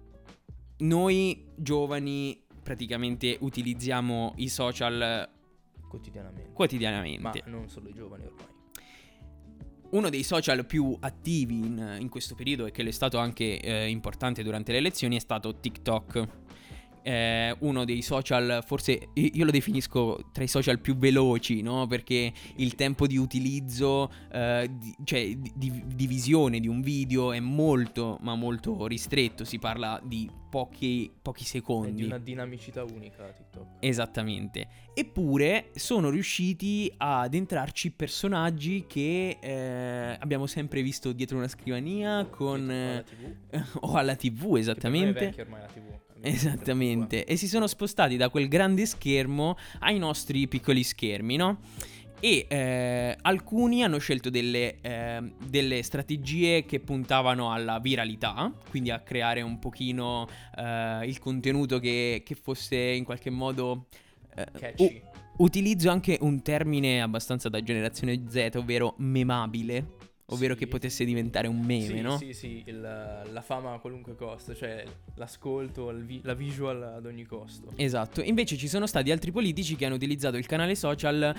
noi 0.77 1.45
giovani 1.55 2.40
praticamente 2.61 3.37
utilizziamo 3.39 4.33
i 4.37 4.49
social 4.49 5.29
Quotidianamente. 5.91 6.47
Ma 6.47 6.53
quotidianamente. 6.53 7.43
non 7.47 7.67
solo 7.67 7.89
i 7.89 7.93
giovani 7.93 8.23
ormai. 8.23 8.45
Uno 9.89 10.09
dei 10.09 10.23
social 10.23 10.65
più 10.65 10.95
attivi 11.01 11.65
in, 11.65 11.97
in 11.99 12.07
questo 12.07 12.33
periodo 12.33 12.65
e 12.65 12.71
che 12.71 12.81
è 12.81 12.91
stato 12.91 13.17
anche 13.17 13.59
eh, 13.59 13.89
importante 13.89 14.41
durante 14.41 14.71
le 14.71 14.77
elezioni 14.77 15.17
è 15.17 15.19
stato 15.19 15.59
TikTok. 15.59 16.27
Eh, 17.03 17.55
uno 17.59 17.83
dei 17.85 18.01
social, 18.01 18.63
forse 18.65 19.09
io 19.13 19.45
lo 19.45 19.51
definisco 19.51 20.29
tra 20.31 20.43
i 20.43 20.47
social 20.47 20.79
più 20.79 20.95
veloci, 20.97 21.61
no? 21.61 21.87
Perché 21.87 22.31
il 22.57 22.75
tempo 22.75 23.07
di 23.07 23.17
utilizzo, 23.17 24.11
eh, 24.31 24.69
di- 24.71 24.95
cioè 25.03 25.35
di, 25.35 25.83
di- 25.85 26.07
visione 26.07 26.59
di 26.59 26.67
un 26.67 26.81
video 26.81 27.31
è 27.31 27.39
molto, 27.39 28.17
ma 28.21 28.35
molto 28.35 28.85
ristretto. 28.87 29.43
Si 29.45 29.57
parla 29.59 29.99
di 30.03 30.29
pochi, 30.49 31.09
pochi 31.21 31.43
È 31.43 31.47
secondi. 31.47 31.93
di 31.93 32.03
una 32.03 32.17
dinamicità 32.17 32.83
unica 32.83 33.23
TikTok. 33.31 33.67
Esattamente. 33.79 34.67
Eppure 34.93 35.69
sono 35.75 36.09
riusciti 36.09 36.91
ad 36.97 37.33
entrarci 37.33 37.91
personaggi 37.91 38.85
che 38.87 39.37
eh, 39.41 40.17
abbiamo 40.19 40.45
sempre 40.47 40.81
visto 40.81 41.13
dietro 41.13 41.37
una 41.37 41.47
scrivania 41.47 42.25
con... 42.25 42.69
Alla 42.69 42.99
eh, 42.99 43.03
TV. 43.03 43.77
o 43.81 43.93
alla 43.95 44.15
tv, 44.15 44.19
Che 44.19 44.39
per 44.39 44.47
noi 44.49 44.57
è 44.57 44.59
esattamente. 44.59 45.19
vecchia 45.19 45.43
ormai 45.43 45.61
la 45.61 45.67
TV. 45.67 45.99
Esattamente. 46.21 47.25
E 47.25 47.35
si 47.35 47.47
sono 47.47 47.67
spostati 47.67 48.17
da 48.17 48.29
quel 48.29 48.47
grande 48.47 48.85
schermo 48.85 49.57
ai 49.79 49.97
nostri 49.97 50.47
piccoli 50.47 50.83
schermi, 50.83 51.35
no? 51.35 51.59
E 52.23 52.45
eh, 52.47 53.17
alcuni 53.19 53.83
hanno 53.83 53.97
scelto 53.97 54.29
delle, 54.29 54.79
eh, 54.81 55.33
delle 55.43 55.81
strategie 55.81 56.65
che 56.65 56.79
puntavano 56.79 57.51
alla 57.51 57.79
viralità, 57.79 58.53
quindi 58.69 58.91
a 58.91 58.99
creare 58.99 59.41
un 59.41 59.57
pochino 59.57 60.27
eh, 60.55 61.07
il 61.07 61.17
contenuto 61.17 61.79
che, 61.79 62.21
che 62.23 62.35
fosse 62.35 62.77
in 62.77 63.05
qualche 63.05 63.31
modo... 63.31 63.87
eh, 64.35 64.45
Catchy. 64.59 65.01
u- 65.37 65.43
utilizzo 65.43 65.89
anche 65.89 66.19
un 66.21 66.43
termine 66.43 67.01
abbastanza 67.01 67.49
da 67.49 67.63
generazione 67.63 68.21
Z, 68.27 68.51
ovvero 68.53 68.93
memabile, 68.97 69.83
ovvero 70.31 70.53
Sì. 70.53 70.59
che 70.59 70.67
potesse 70.67 71.05
diventare 71.05 71.47
un 71.47 71.59
meme, 71.59 71.85
sì, 71.85 72.01
no? 72.01 72.17
Sì, 72.17 72.33
sì, 72.33 72.63
il- 72.65 72.79
la 72.81 73.41
fama 73.41 73.73
a 73.73 73.79
qualunque 73.79 74.15
costo, 74.15 74.53
cioè 74.55 74.83
l'ascolto, 75.15 75.91
vi- 75.93 76.21
la 76.23 76.33
visual 76.33 76.81
ad 76.83 77.05
ogni 77.05 77.23
costo. 77.25 77.67
Esatto, 77.75 78.21
invece 78.21 78.57
ci 78.57 78.67
sono 78.67 78.85
stati 78.87 79.11
altri 79.11 79.31
politici 79.31 79.75
che 79.75 79.85
hanno 79.85 79.95
utilizzato 79.95 80.37
il 80.37 80.45
canale 80.45 80.75
social 80.75 81.33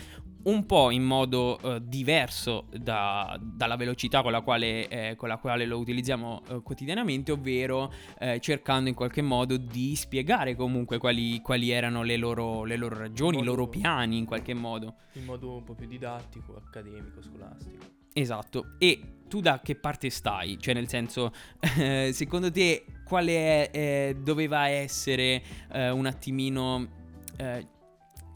un 0.44 0.66
po' 0.66 0.90
in 0.90 1.02
modo 1.05 1.59
eh, 1.61 1.81
diverso 1.83 2.66
da- 2.76 3.38
dalla 3.40 3.76
velocità 3.76 4.22
con 4.22 4.33
la 4.33 4.40
quale, 4.40 4.88
eh, 4.88 5.14
con 5.16 5.28
la 5.28 5.37
quale 5.37 5.66
lo 5.66 5.78
utilizziamo 5.78 6.42
eh, 6.48 6.62
quotidianamente, 6.62 7.31
ovvero 7.33 7.92
eh, 8.18 8.40
cercando 8.40 8.88
in 8.88 8.94
qualche 8.94 9.22
modo 9.22 9.57
di 9.57 9.94
spiegare 9.94 10.55
comunque 10.57 10.98
quali, 10.98 11.40
quali 11.40 11.70
erano 11.70 12.02
le 12.02 12.16
loro, 12.16 12.64
le 12.64 12.76
loro 12.76 12.98
ragioni, 12.98 13.37
i 13.37 13.38
modo- 13.40 13.50
loro 13.50 13.68
piani 13.68 14.18
in 14.18 14.24
qualche 14.24 14.55
modo. 14.55 14.94
In 15.14 15.24
modo 15.24 15.55
un 15.57 15.64
po' 15.64 15.74
più 15.74 15.87
didattico, 15.87 16.57
accademico, 16.57 17.22
scolastico. 17.22 18.00
Esatto, 18.12 18.75
e 18.79 19.01
tu 19.29 19.40
da 19.40 19.61
che 19.61 19.75
parte 19.75 20.11
stai? 20.11 20.59
Cioè 20.59 20.75
nel 20.75 20.88
senso, 20.88 21.33
eh, 21.79 22.11
secondo 22.12 22.51
te 22.51 22.85
quale 23.05 23.70
eh, 23.70 24.16
doveva 24.20 24.68
essere 24.68 25.42
eh, 25.72 25.90
un 25.90 26.07
attimino... 26.07 26.88
eh, 27.38 27.66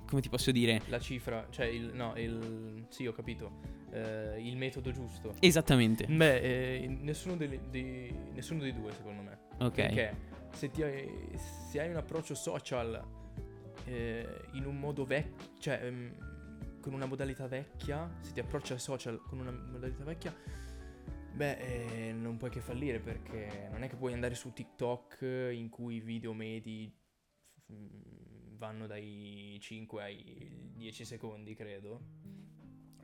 come 0.07 0.21
ti 0.21 0.29
posso 0.29 0.53
dire? 0.53 0.83
La 0.89 1.01
cifra, 1.01 1.47
cioè 1.51 1.67
il... 1.67 1.91
no, 1.93 2.15
il... 2.17 2.87
sì, 2.89 3.07
ho 3.07 3.13
capito. 3.13 3.75
eh, 3.91 4.37
il 4.39 4.57
metodo 4.57 4.91
giusto. 4.93 5.35
Esattamente. 5.41 6.07
Beh, 6.07 6.39
eh, 6.39 6.87
nessuno, 6.87 7.37
delle- 7.37 7.61
dei, 7.71 8.15
nessuno 8.33 8.61
dei 8.63 8.73
due 8.73 8.93
secondo 8.93 9.23
me. 9.23 9.39
Ok. 9.59 9.75
Perché 9.75 10.17
se, 10.53 10.71
ti 10.71 10.83
hai, 10.83 11.09
se 11.71 11.81
hai 11.81 11.91
un 11.91 11.97
approccio 11.97 12.35
social 12.35 13.03
eh, 13.87 14.27
in 14.53 14.65
un 14.65 14.79
modo 14.79 15.05
vecchio, 15.05 15.49
cioè 15.59 15.81
ehm, 15.83 16.13
con 16.87 16.95
una 16.95 17.07
modalità 17.07 17.49
vecchia, 17.49 18.09
se 18.21 18.33
ti 18.33 18.39
approcci 18.39 18.73
al 18.73 18.79
social 18.79 19.21
con 19.21 19.41
una 19.41 19.51
modalità 19.51 20.05
vecchia, 20.05 20.33
beh, 21.33 21.57
eh, 21.59 22.13
non 22.13 22.37
puoi 22.37 22.49
che 22.49 22.61
fallire 22.61 23.01
perché 23.01 23.67
non 23.73 23.83
è 23.83 23.89
che 23.89 23.97
puoi 23.97 24.13
andare 24.13 24.37
su 24.37 24.53
TikTok 24.53 25.51
in 25.53 25.69
cui 25.69 25.97
i 25.97 26.01
video 26.01 26.33
medi 26.33 26.89
mm, 27.73 28.57
vanno 28.57 28.87
dai 28.87 29.59
5 29.61 30.01
ai 30.01 30.73
10 30.77 31.05
secondi, 31.05 31.55
credo. 31.55 32.01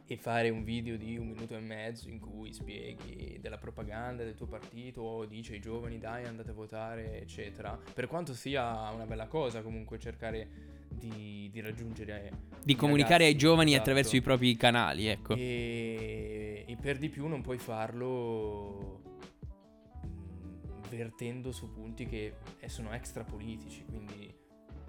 E 0.07 0.17
fare 0.17 0.49
un 0.51 0.63
video 0.63 0.97
di 0.97 1.19
un 1.19 1.27
minuto 1.27 1.57
e 1.57 1.61
mezzo 1.61 2.09
in 2.09 2.21
cui 2.21 2.53
spieghi 2.53 3.39
della 3.41 3.59
propaganda 3.59 4.23
del 4.23 4.37
tuo 4.37 4.47
partito 4.47 5.01
o 5.01 5.25
dici 5.25 5.55
ai 5.55 5.61
giovani 5.61 5.99
dai 5.99 6.25
andate 6.25 6.51
a 6.51 6.55
votare 6.55 7.21
eccetera. 7.21 7.77
Per 7.93 8.07
quanto 8.07 8.33
sia 8.33 8.91
una 8.91 9.07
bella 9.07 9.27
cosa 9.27 9.61
comunque 9.61 9.99
cercare 9.99 10.82
di, 11.09 11.51
di 11.51 11.61
raggiungere 11.61 12.31
Di 12.63 12.73
i 12.73 12.77
comunicare 12.77 13.25
ai 13.25 13.31
ragazzi, 13.31 13.39
giovani 13.39 13.71
esatto. 13.71 13.83
attraverso 13.83 14.17
i 14.17 14.21
propri 14.21 14.57
canali, 14.57 15.07
ecco. 15.07 15.35
E 15.35 16.33
e 16.73 16.77
per 16.77 16.97
di 16.97 17.11
più 17.11 17.27
non 17.27 17.43
puoi 17.43 17.59
farlo 17.59 19.03
mm, 20.07 20.83
vertendo 20.89 21.53
su 21.53 21.71
punti 21.71 22.07
che 22.07 22.37
eh, 22.59 22.69
sono 22.69 22.93
extra 22.93 23.25
politici, 23.25 23.85
quindi 23.85 24.35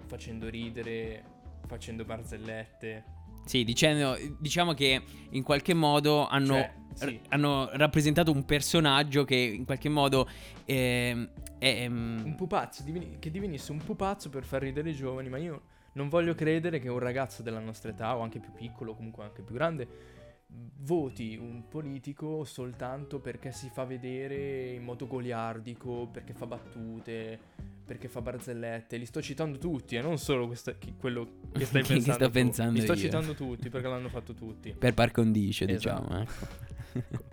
facendo 0.06 0.48
ridere, 0.48 1.24
facendo 1.66 2.04
barzellette. 2.04 3.04
Sì, 3.44 3.64
dicendo, 3.64 4.16
diciamo 4.38 4.72
che 4.72 5.02
in 5.30 5.42
qualche 5.42 5.74
modo 5.74 6.26
hanno, 6.26 6.54
Cioè, 6.54 6.72
sì. 6.94 7.04
r- 7.06 7.20
hanno 7.28 7.68
rappresentato 7.72 8.32
un 8.32 8.46
personaggio 8.46 9.24
che 9.24 9.36
in 9.36 9.66
qualche 9.66 9.90
modo 9.90 10.26
ehm, 10.64 11.28
è... 11.58 11.86
un 11.86 12.22
ehm, 12.24 12.34
pupazzo, 12.36 12.82
diveni- 12.82 13.18
che 13.18 13.30
divenisse 13.30 13.72
un 13.72 13.78
pupazzo 13.84 14.30
per 14.30 14.44
far 14.44 14.62
ridere 14.62 14.88
i 14.88 14.94
giovani, 14.94 15.28
ma 15.28 15.36
io 15.36 15.64
non 15.94 16.08
voglio 16.08 16.34
credere 16.34 16.78
che 16.78 16.88
un 16.88 16.98
ragazzo 17.00 17.42
della 17.42 17.58
nostra 17.60 17.90
età, 17.90 18.16
o 18.16 18.20
anche 18.20 18.38
più 18.38 18.52
piccolo, 18.52 18.94
comunque 18.94 19.24
anche 19.24 19.42
più 19.42 19.54
grande, 19.54 20.12
voti 20.82 21.36
un 21.40 21.66
politico 21.68 22.44
soltanto 22.44 23.18
perché 23.18 23.50
si 23.50 23.68
fa 23.72 23.84
vedere 23.84 24.70
in 24.72 24.84
modo 24.84 25.06
goliardico, 25.08 26.08
perché 26.12 26.32
fa 26.32 26.46
battute, 26.46 27.38
perché 27.84 28.08
fa 28.08 28.20
barzellette. 28.20 28.96
Li 28.96 29.06
sto 29.06 29.20
citando 29.20 29.58
tutti, 29.58 29.96
e 29.96 30.00
non 30.00 30.18
solo 30.18 30.46
questa- 30.46 30.74
chi- 30.74 30.94
quello 30.96 31.38
che 31.52 31.64
stai 31.64 31.82
Che 31.82 31.88
pensando. 31.94 32.12
sto 32.12 32.24
tu. 32.26 32.30
pensando 32.30 32.72
Li 32.72 32.80
sto 32.82 32.92
io. 32.92 32.98
citando 32.98 33.34
tutti 33.34 33.68
perché 33.68 33.88
l'hanno 33.88 34.08
fatto 34.08 34.32
tutti. 34.34 34.72
per 34.78 34.94
par 34.94 35.10
condicio, 35.10 35.64
Esatto. 35.64 36.02
diciamo. 36.04 36.20
ecco. 36.22 37.32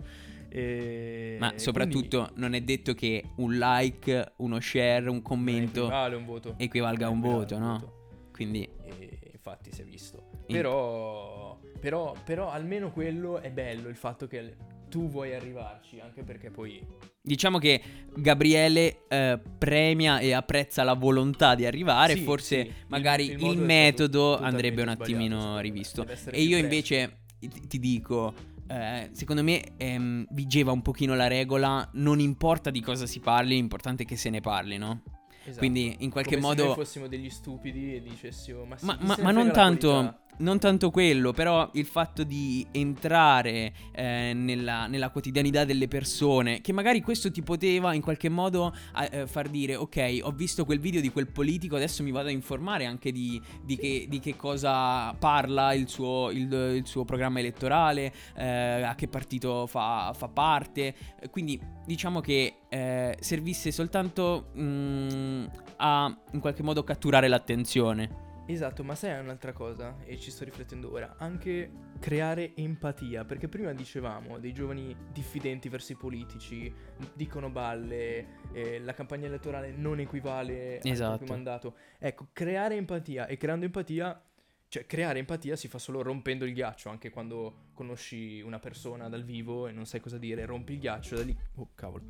E 0.54 1.36
Ma 1.40 1.54
soprattutto 1.56 2.28
non 2.34 2.52
è 2.52 2.60
detto 2.60 2.92
che 2.92 3.24
un 3.36 3.54
like, 3.56 4.32
uno 4.36 4.60
share, 4.60 5.08
un 5.08 5.22
commento 5.22 5.86
Vale 5.88 6.14
un 6.14 6.26
voto. 6.26 6.56
equivalga 6.58 7.06
a 7.06 7.08
un 7.08 7.18
Equivale 7.20 7.38
voto, 7.40 7.58
no? 7.58 7.72
voto. 7.78 8.00
Quindi 8.32 8.68
E 8.84 9.30
infatti 9.32 9.70
si 9.72 9.82
è 9.82 9.84
visto. 9.84 10.30
In- 10.46 10.56
Però, 10.56 11.58
però, 11.80 12.14
però 12.24 12.50
almeno 12.50 12.90
quello 12.90 13.38
è 13.40 13.50
bello, 13.50 13.88
il 13.88 13.96
fatto 13.96 14.26
che 14.26 14.56
tu 14.88 15.08
vuoi 15.08 15.34
arrivarci, 15.34 16.00
anche 16.00 16.22
perché 16.22 16.50
poi... 16.50 16.84
diciamo 17.22 17.58
che 17.58 17.80
Gabriele 18.14 19.06
eh, 19.08 19.40
premia 19.58 20.18
e 20.18 20.32
apprezza 20.32 20.82
la 20.82 20.92
volontà 20.94 21.54
di 21.54 21.64
arrivare, 21.64 22.14
Sì, 22.16 22.22
forse 22.22 22.60
sì, 22.62 22.66
il- 22.68 22.74
magari 22.88 23.24
il 23.24 23.30
il, 23.32 23.38
stato 23.38 23.60
metodo 23.62 24.38
andrebbe 24.38 24.82
un 24.82 24.88
attimino 24.88 25.58
rivisto. 25.60 26.06
E 26.30 26.42
io 26.42 26.58
invece 26.58 27.24
ti, 27.38 27.48
ti 27.68 27.78
dico, 27.78 28.34
eh, 28.68 29.08
secondo 29.12 29.42
me 29.42 29.62
ehm, 29.78 30.26
vigeva 30.30 30.72
un 30.72 30.82
pochino 30.82 31.14
la 31.14 31.26
regola, 31.26 31.88
non 31.94 32.20
importa 32.20 32.70
di 32.70 32.80
cosa 32.82 33.06
si 33.06 33.18
parli, 33.20 33.54
l'importante 33.54 34.02
è 34.02 34.06
che 34.06 34.16
se 34.16 34.28
ne 34.30 34.40
parli, 34.40 34.76
no? 34.76 35.02
Esatto. 35.44 35.58
Quindi 35.58 35.96
in 36.00 36.10
qualche 36.10 36.36
Come 36.36 36.42
Se 36.42 36.46
modo... 36.48 36.64
noi 36.66 36.74
fossimo 36.74 37.06
degli 37.08 37.30
stupidi 37.30 37.96
e 37.96 38.02
dicessimo... 38.02 38.64
Ma, 38.64 38.76
sì, 38.76 38.84
Ma, 38.84 38.98
ma- 39.00 39.14
se 39.16 39.22
ma 39.22 39.30
non, 39.32 39.50
tanto, 39.52 39.88
qualità?" 39.90 40.21
Non 40.38 40.58
tanto 40.58 40.90
quello, 40.90 41.32
però 41.32 41.68
il 41.74 41.86
fatto 41.86 42.24
di 42.24 42.66
entrare 42.72 43.72
eh, 43.92 44.32
nella, 44.34 44.86
nella 44.86 45.10
quotidianità 45.10 45.64
delle 45.64 45.88
persone, 45.88 46.60
che 46.60 46.72
magari 46.72 47.00
questo 47.00 47.30
ti 47.30 47.42
poteva 47.42 47.94
in 47.94 48.00
qualche 48.00 48.28
modo 48.28 48.74
eh, 48.98 49.20
eh, 49.20 49.26
far 49.26 49.48
dire, 49.48 49.76
ok, 49.76 50.20
ho 50.22 50.30
visto 50.30 50.64
quel 50.64 50.80
video 50.80 51.00
di 51.00 51.10
quel 51.10 51.28
politico, 51.28 51.76
adesso 51.76 52.02
mi 52.02 52.10
vado 52.10 52.28
a 52.28 52.32
informare 52.32 52.86
anche 52.86 53.12
di, 53.12 53.40
di 53.62 53.76
che, 53.76 54.06
di 54.08 54.18
che 54.18 54.36
cosa 54.36 55.12
parla 55.14 55.74
il 55.74 55.88
suo, 55.88 56.30
il, 56.30 56.52
il 56.52 56.86
suo 56.86 57.04
programma 57.04 57.38
elettorale, 57.38 58.12
eh, 58.34 58.82
a 58.82 58.94
che 58.94 59.08
partito 59.08 59.66
fa, 59.66 60.12
fa 60.16 60.28
parte. 60.28 60.94
Quindi 61.30 61.60
diciamo 61.84 62.20
che 62.20 62.54
eh, 62.68 63.16
servisse 63.20 63.70
soltanto 63.70 64.50
mm, 64.58 65.44
a 65.76 66.16
in 66.32 66.40
qualche 66.40 66.62
modo 66.62 66.82
catturare 66.84 67.28
l'attenzione. 67.28 68.30
Esatto, 68.44 68.82
ma 68.82 68.94
sai 68.94 69.18
un'altra 69.20 69.52
cosa, 69.52 69.96
e 70.04 70.18
ci 70.18 70.30
sto 70.30 70.44
riflettendo 70.44 70.90
ora, 70.90 71.14
anche 71.16 71.70
creare 72.00 72.54
empatia, 72.56 73.24
perché 73.24 73.48
prima 73.48 73.72
dicevamo 73.72 74.38
dei 74.38 74.52
giovani 74.52 74.94
diffidenti 75.12 75.68
verso 75.68 75.92
i 75.92 75.94
politici, 75.94 76.72
dicono 77.14 77.50
balle, 77.50 78.40
eh, 78.52 78.80
la 78.80 78.94
campagna 78.94 79.26
elettorale 79.26 79.70
non 79.70 80.00
equivale 80.00 80.80
al 80.82 80.90
Esatto. 80.90 81.16
proprio 81.18 81.36
mandato. 81.36 81.76
Ecco, 81.98 82.28
creare 82.32 82.74
empatia 82.74 83.26
e 83.26 83.36
creando 83.36 83.64
empatia, 83.64 84.22
cioè 84.68 84.86
creare 84.86 85.20
empatia 85.20 85.54
si 85.54 85.68
fa 85.68 85.78
solo 85.78 86.02
rompendo 86.02 86.44
il 86.44 86.52
ghiaccio, 86.52 86.88
anche 86.88 87.10
quando 87.10 87.68
conosci 87.74 88.40
una 88.40 88.58
persona 88.58 89.08
dal 89.08 89.22
vivo 89.22 89.68
e 89.68 89.72
non 89.72 89.86
sai 89.86 90.00
cosa 90.00 90.18
dire, 90.18 90.44
rompi 90.44 90.72
il 90.72 90.78
ghiaccio 90.80 91.14
da 91.14 91.22
lì... 91.22 91.36
Oh 91.56 91.70
cavolo, 91.74 92.04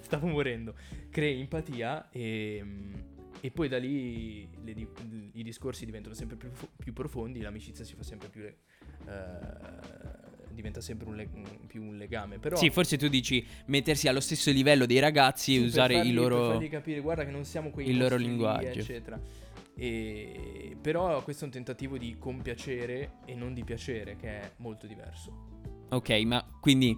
stavo 0.00 0.26
morendo. 0.26 0.74
Crei 1.10 1.40
empatia 1.40 2.10
e... 2.10 3.10
E 3.44 3.50
poi 3.50 3.68
da 3.68 3.76
lì 3.76 4.48
le 4.62 4.70
i 5.32 5.42
discorsi 5.42 5.84
diventano 5.84 6.14
sempre 6.14 6.36
più, 6.36 6.48
più 6.76 6.92
profondi, 6.92 7.40
l'amicizia 7.40 7.84
si 7.84 7.96
fa 7.96 8.04
sempre 8.04 8.28
più... 8.28 8.42
eh, 8.44 8.54
diventa 10.52 10.80
sempre 10.80 11.08
un, 11.08 11.16
le- 11.16 11.28
più 11.66 11.82
un 11.82 11.96
legame. 11.96 12.38
Però 12.38 12.54
Sì, 12.54 12.70
forse 12.70 12.96
tu 12.96 13.08
dici 13.08 13.44
mettersi 13.66 14.06
allo 14.06 14.20
stesso 14.20 14.52
livello 14.52 14.86
dei 14.86 15.00
ragazzi 15.00 15.54
sì, 15.54 15.56
e 15.56 15.58
per 15.58 15.66
usare 15.66 15.94
fargli- 15.94 16.06
i 16.10 16.12
per 16.12 16.20
loro... 16.22 16.50
fargli 16.52 16.68
capire, 16.68 17.00
guarda 17.00 17.24
che 17.24 17.32
non 17.32 17.44
siamo 17.44 17.70
quei 17.70 17.88
il 17.88 17.98
loro 17.98 18.16
linguaggio. 18.16 18.78
eccetera. 18.78 19.20
E- 19.74 20.76
però 20.80 21.20
questo 21.24 21.42
è 21.42 21.46
un 21.46 21.52
tentativo 21.52 21.98
di 21.98 22.16
compiacere 22.18 23.14
e 23.24 23.34
non 23.34 23.54
di 23.54 23.64
piacere, 23.64 24.14
che 24.14 24.28
è 24.40 24.52
molto 24.58 24.86
diverso. 24.86 25.48
Ok, 25.90 26.10
ma 26.26 26.46
quindi 26.60 26.96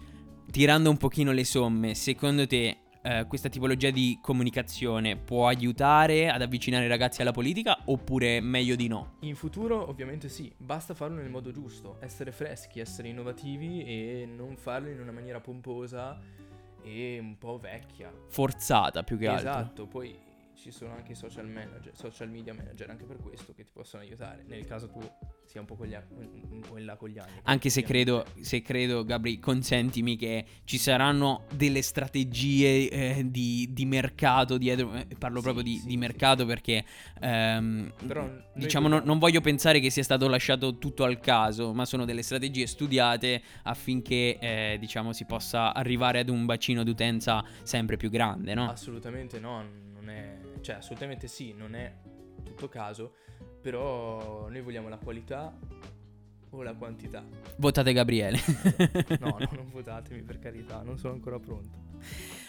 tirando 0.50 0.90
un 0.90 0.98
pochino 0.98 1.32
le 1.32 1.44
somme, 1.44 1.94
secondo 1.94 2.46
te 2.46 2.76
eh, 3.04 3.26
questa 3.28 3.50
tipologia 3.50 3.90
di 3.90 4.18
comunicazione 4.22 5.16
può 5.16 5.46
aiutare 5.46 6.30
ad 6.30 6.40
avvicinare 6.40 6.86
i 6.86 6.88
ragazzi 6.88 7.20
alla 7.20 7.32
politica 7.32 7.76
oppure 7.84 8.40
meglio 8.40 8.76
di 8.76 8.88
no? 8.88 9.16
In 9.20 9.36
futuro 9.36 9.86
ovviamente 9.88 10.30
sì, 10.30 10.50
basta 10.56 10.94
farlo 10.94 11.20
nel 11.20 11.28
modo 11.28 11.50
giusto, 11.50 11.98
essere 12.00 12.32
freschi, 12.32 12.80
essere 12.80 13.08
innovativi 13.08 13.84
e 13.84 14.26
non 14.26 14.56
farlo 14.56 14.88
in 14.88 15.00
una 15.00 15.12
maniera 15.12 15.38
pomposa 15.38 16.18
e 16.82 17.18
un 17.18 17.36
po' 17.36 17.58
vecchia. 17.58 18.10
Forzata 18.28 19.02
più 19.02 19.18
che 19.18 19.26
altro. 19.26 19.50
Esatto, 19.50 19.86
poi 19.86 20.18
ci 20.54 20.70
sono 20.70 20.94
anche 20.94 21.12
i 21.12 21.14
social 21.14 21.46
manager, 21.46 21.94
social 21.94 22.30
media 22.30 22.54
manager 22.54 22.88
anche 22.88 23.04
per 23.04 23.18
questo 23.18 23.52
che 23.52 23.64
ti 23.64 23.70
possono 23.70 24.02
aiutare. 24.02 24.44
Nel 24.46 24.64
caso 24.64 24.88
tu 24.88 25.00
sia 25.44 25.60
un 25.60 25.66
po', 25.66 25.76
con 25.76 25.86
gli 25.86 25.94
un 25.94 26.60
po' 26.60 26.78
in 26.78 26.84
là 26.84 26.96
con 26.96 27.08
gli 27.08 27.18
anni. 27.18 27.32
Anche 27.44 27.70
se 27.70 27.82
credo, 27.82 28.24
se 28.40 28.62
credo, 28.62 29.04
Gabri, 29.04 29.38
consentimi 29.38 30.16
che 30.16 30.44
ci 30.64 30.78
saranno 30.78 31.44
delle 31.54 31.82
strategie 31.82 32.88
eh, 32.88 33.30
di, 33.30 33.68
di 33.70 33.84
mercato 33.84 34.58
dietro. 34.58 34.92
eh, 34.94 35.06
parlo 35.18 35.38
Sì, 35.38 35.42
proprio 35.42 35.62
di, 35.64 35.76
sì, 35.76 35.84
di 35.84 35.90
sì. 35.92 35.96
mercato 35.96 36.46
perché, 36.46 36.84
ehm, 37.20 37.92
diciamo, 38.54 38.88
non, 38.88 39.02
non 39.04 39.18
voglio 39.18 39.40
pensare 39.40 39.80
che 39.80 39.90
sia 39.90 40.02
stato 40.02 40.28
lasciato 40.28 40.78
tutto 40.78 41.04
al 41.04 41.20
caso, 41.20 41.72
ma 41.72 41.84
sono 41.84 42.04
delle 42.04 42.22
strategie 42.22 42.66
studiate 42.66 43.42
affinché, 43.62 44.38
eh, 44.38 44.76
diciamo, 44.80 45.12
si 45.12 45.24
possa 45.24 45.72
arrivare 45.74 46.20
ad 46.20 46.28
un 46.28 46.46
bacino 46.46 46.82
d'utenza 46.82 47.44
sempre 47.62 47.96
più 47.96 48.10
grande, 48.10 48.54
no? 48.54 48.68
Assolutamente 48.70 49.38
no, 49.38 49.64
non 49.92 50.08
è... 50.08 50.38
Cioè, 50.60 50.76
assolutamente 50.76 51.28
sì, 51.28 51.52
non 51.56 51.74
è 51.74 51.92
tutto 52.44 52.68
caso, 52.68 53.14
però 53.60 54.48
noi 54.48 54.60
vogliamo 54.60 54.88
la 54.88 54.98
qualità 54.98 55.52
o 56.50 56.62
la 56.62 56.74
quantità. 56.74 57.24
Votate 57.56 57.92
Gabriele. 57.92 58.38
No, 59.20 59.36
no, 59.38 59.48
non 59.56 59.70
votatemi 59.70 60.22
per 60.22 60.38
carità, 60.38 60.82
non 60.82 60.98
sono 60.98 61.14
ancora 61.14 61.38
pronto. 61.38 61.82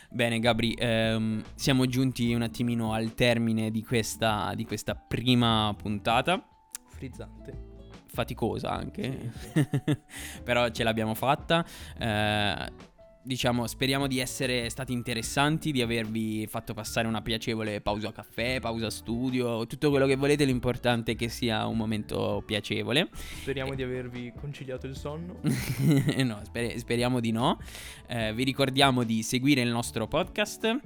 Bene 0.10 0.40
Gabri, 0.40 0.76
ehm, 0.78 1.44
siamo 1.56 1.88
giunti 1.88 2.34
un 2.34 2.42
attimino 2.42 2.94
al 2.94 3.14
termine 3.16 3.72
di 3.72 3.84
questa, 3.84 4.54
di 4.56 4.66
questa 4.66 4.96
prima 4.96 5.74
puntata. 5.78 6.48
Frizzante. 6.88 7.74
faticosa 8.08 8.72
anche, 8.72 9.32
Sì, 9.38 9.68
però 10.44 10.70
ce 10.70 10.84
l'abbiamo 10.84 11.16
fatta. 11.16 11.66
Eh, 11.98 12.94
diciamo, 13.26 13.66
speriamo 13.66 14.06
di 14.08 14.20
essere 14.20 14.70
stati 14.70 14.94
interessanti, 14.94 15.72
di 15.72 15.82
avervi 15.82 16.46
fatto 16.48 16.74
passare 16.74 17.08
una 17.08 17.22
piacevole 17.22 17.82
pausa 17.82 18.12
caffè, 18.12 18.60
pausa 18.60 18.90
studio, 18.90 19.66
tutto 19.66 19.90
quello 19.90 20.06
che 20.06 20.16
volete, 20.16 20.46
l'importante 20.46 21.14
è 21.14 21.16
che 21.16 21.28
sia 21.28 21.66
un 21.66 21.76
momento 21.76 22.44
piacevole. 22.46 23.10
Speriamo 23.42 23.74
di 23.74 23.82
avervi 23.82 24.32
conciliato 24.40 24.86
il 24.86 24.96
sonno. 24.96 25.40
no, 26.24 26.40
sper- 26.44 26.78
speriamo 26.78 27.20
di 27.20 27.32
no. 27.32 27.60
Eh, 28.08 28.34
vi 28.34 28.44
ricordiamo 28.44 29.04
di 29.04 29.24
seguire 29.24 29.62
il 29.62 29.70
nostro 29.70 30.08
podcast 30.08 30.80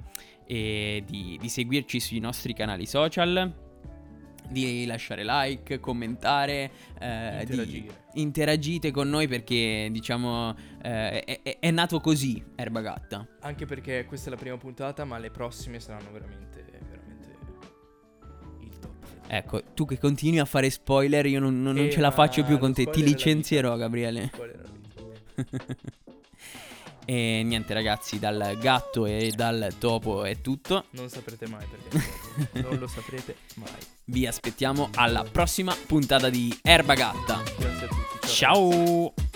e 0.46 1.04
di, 1.06 1.38
di 1.38 1.48
seguirci 1.48 2.00
sui 2.00 2.18
nostri 2.20 2.54
canali 2.54 2.86
social. 2.86 3.69
Di 4.50 4.84
lasciare 4.84 5.22
like, 5.24 5.78
commentare, 5.78 6.70
eh, 6.98 7.46
di- 7.48 7.88
interagite 8.14 8.90
con 8.90 9.08
noi 9.08 9.28
perché 9.28 9.88
diciamo 9.92 10.54
eh, 10.82 11.22
è, 11.24 11.58
è- 11.60 11.70
nato 11.70 12.00
così 12.00 12.42
Erba 12.56 12.80
Gatta. 12.80 13.24
Anche 13.42 13.64
perché 13.66 14.04
questa 14.06 14.26
è 14.28 14.30
la 14.32 14.38
prima 14.38 14.56
puntata, 14.56 15.04
ma 15.04 15.18
le 15.18 15.30
prossime 15.30 15.78
saranno 15.78 16.10
veramente, 16.10 16.64
veramente 16.64 17.36
il 18.62 18.78
top. 18.80 19.04
Ecco, 19.28 19.62
tu 19.74 19.84
che 19.84 19.98
continui 19.98 20.40
a 20.40 20.44
fare 20.44 20.68
spoiler, 20.68 21.26
io 21.26 21.38
non, 21.38 21.62
non- 21.62 21.76
non 21.76 21.84
Eh, 21.84 21.90
ce 21.90 22.00
la 22.00 22.10
faccio 22.10 22.42
più 22.42 22.58
con 22.58 22.72
te, 22.72 22.82
ti 22.84 22.90
spoiler 22.90 23.08
licenzierò. 23.08 23.76
Gabriele. 23.76 24.30
Vita? 24.32 25.60
E 27.04 27.42
niente 27.44 27.74
ragazzi, 27.74 28.18
dal 28.18 28.56
gatto 28.60 29.06
e 29.06 29.32
dal 29.34 29.74
topo 29.78 30.24
è 30.24 30.40
tutto. 30.40 30.84
Non 30.90 31.08
saprete 31.08 31.46
mai 31.48 31.66
perché 31.66 32.60
non 32.60 32.78
lo 32.78 32.86
saprete 32.86 33.36
mai. 33.54 33.68
Vi 34.04 34.26
aspettiamo 34.26 34.90
alla 34.94 35.24
prossima 35.24 35.74
puntata 35.86 36.28
di 36.28 36.56
Erba 36.62 36.94
Gatta. 36.94 37.42
Grazie 37.58 37.86
a 37.86 37.88
tutti. 37.88 38.26
Ciao! 38.26 39.29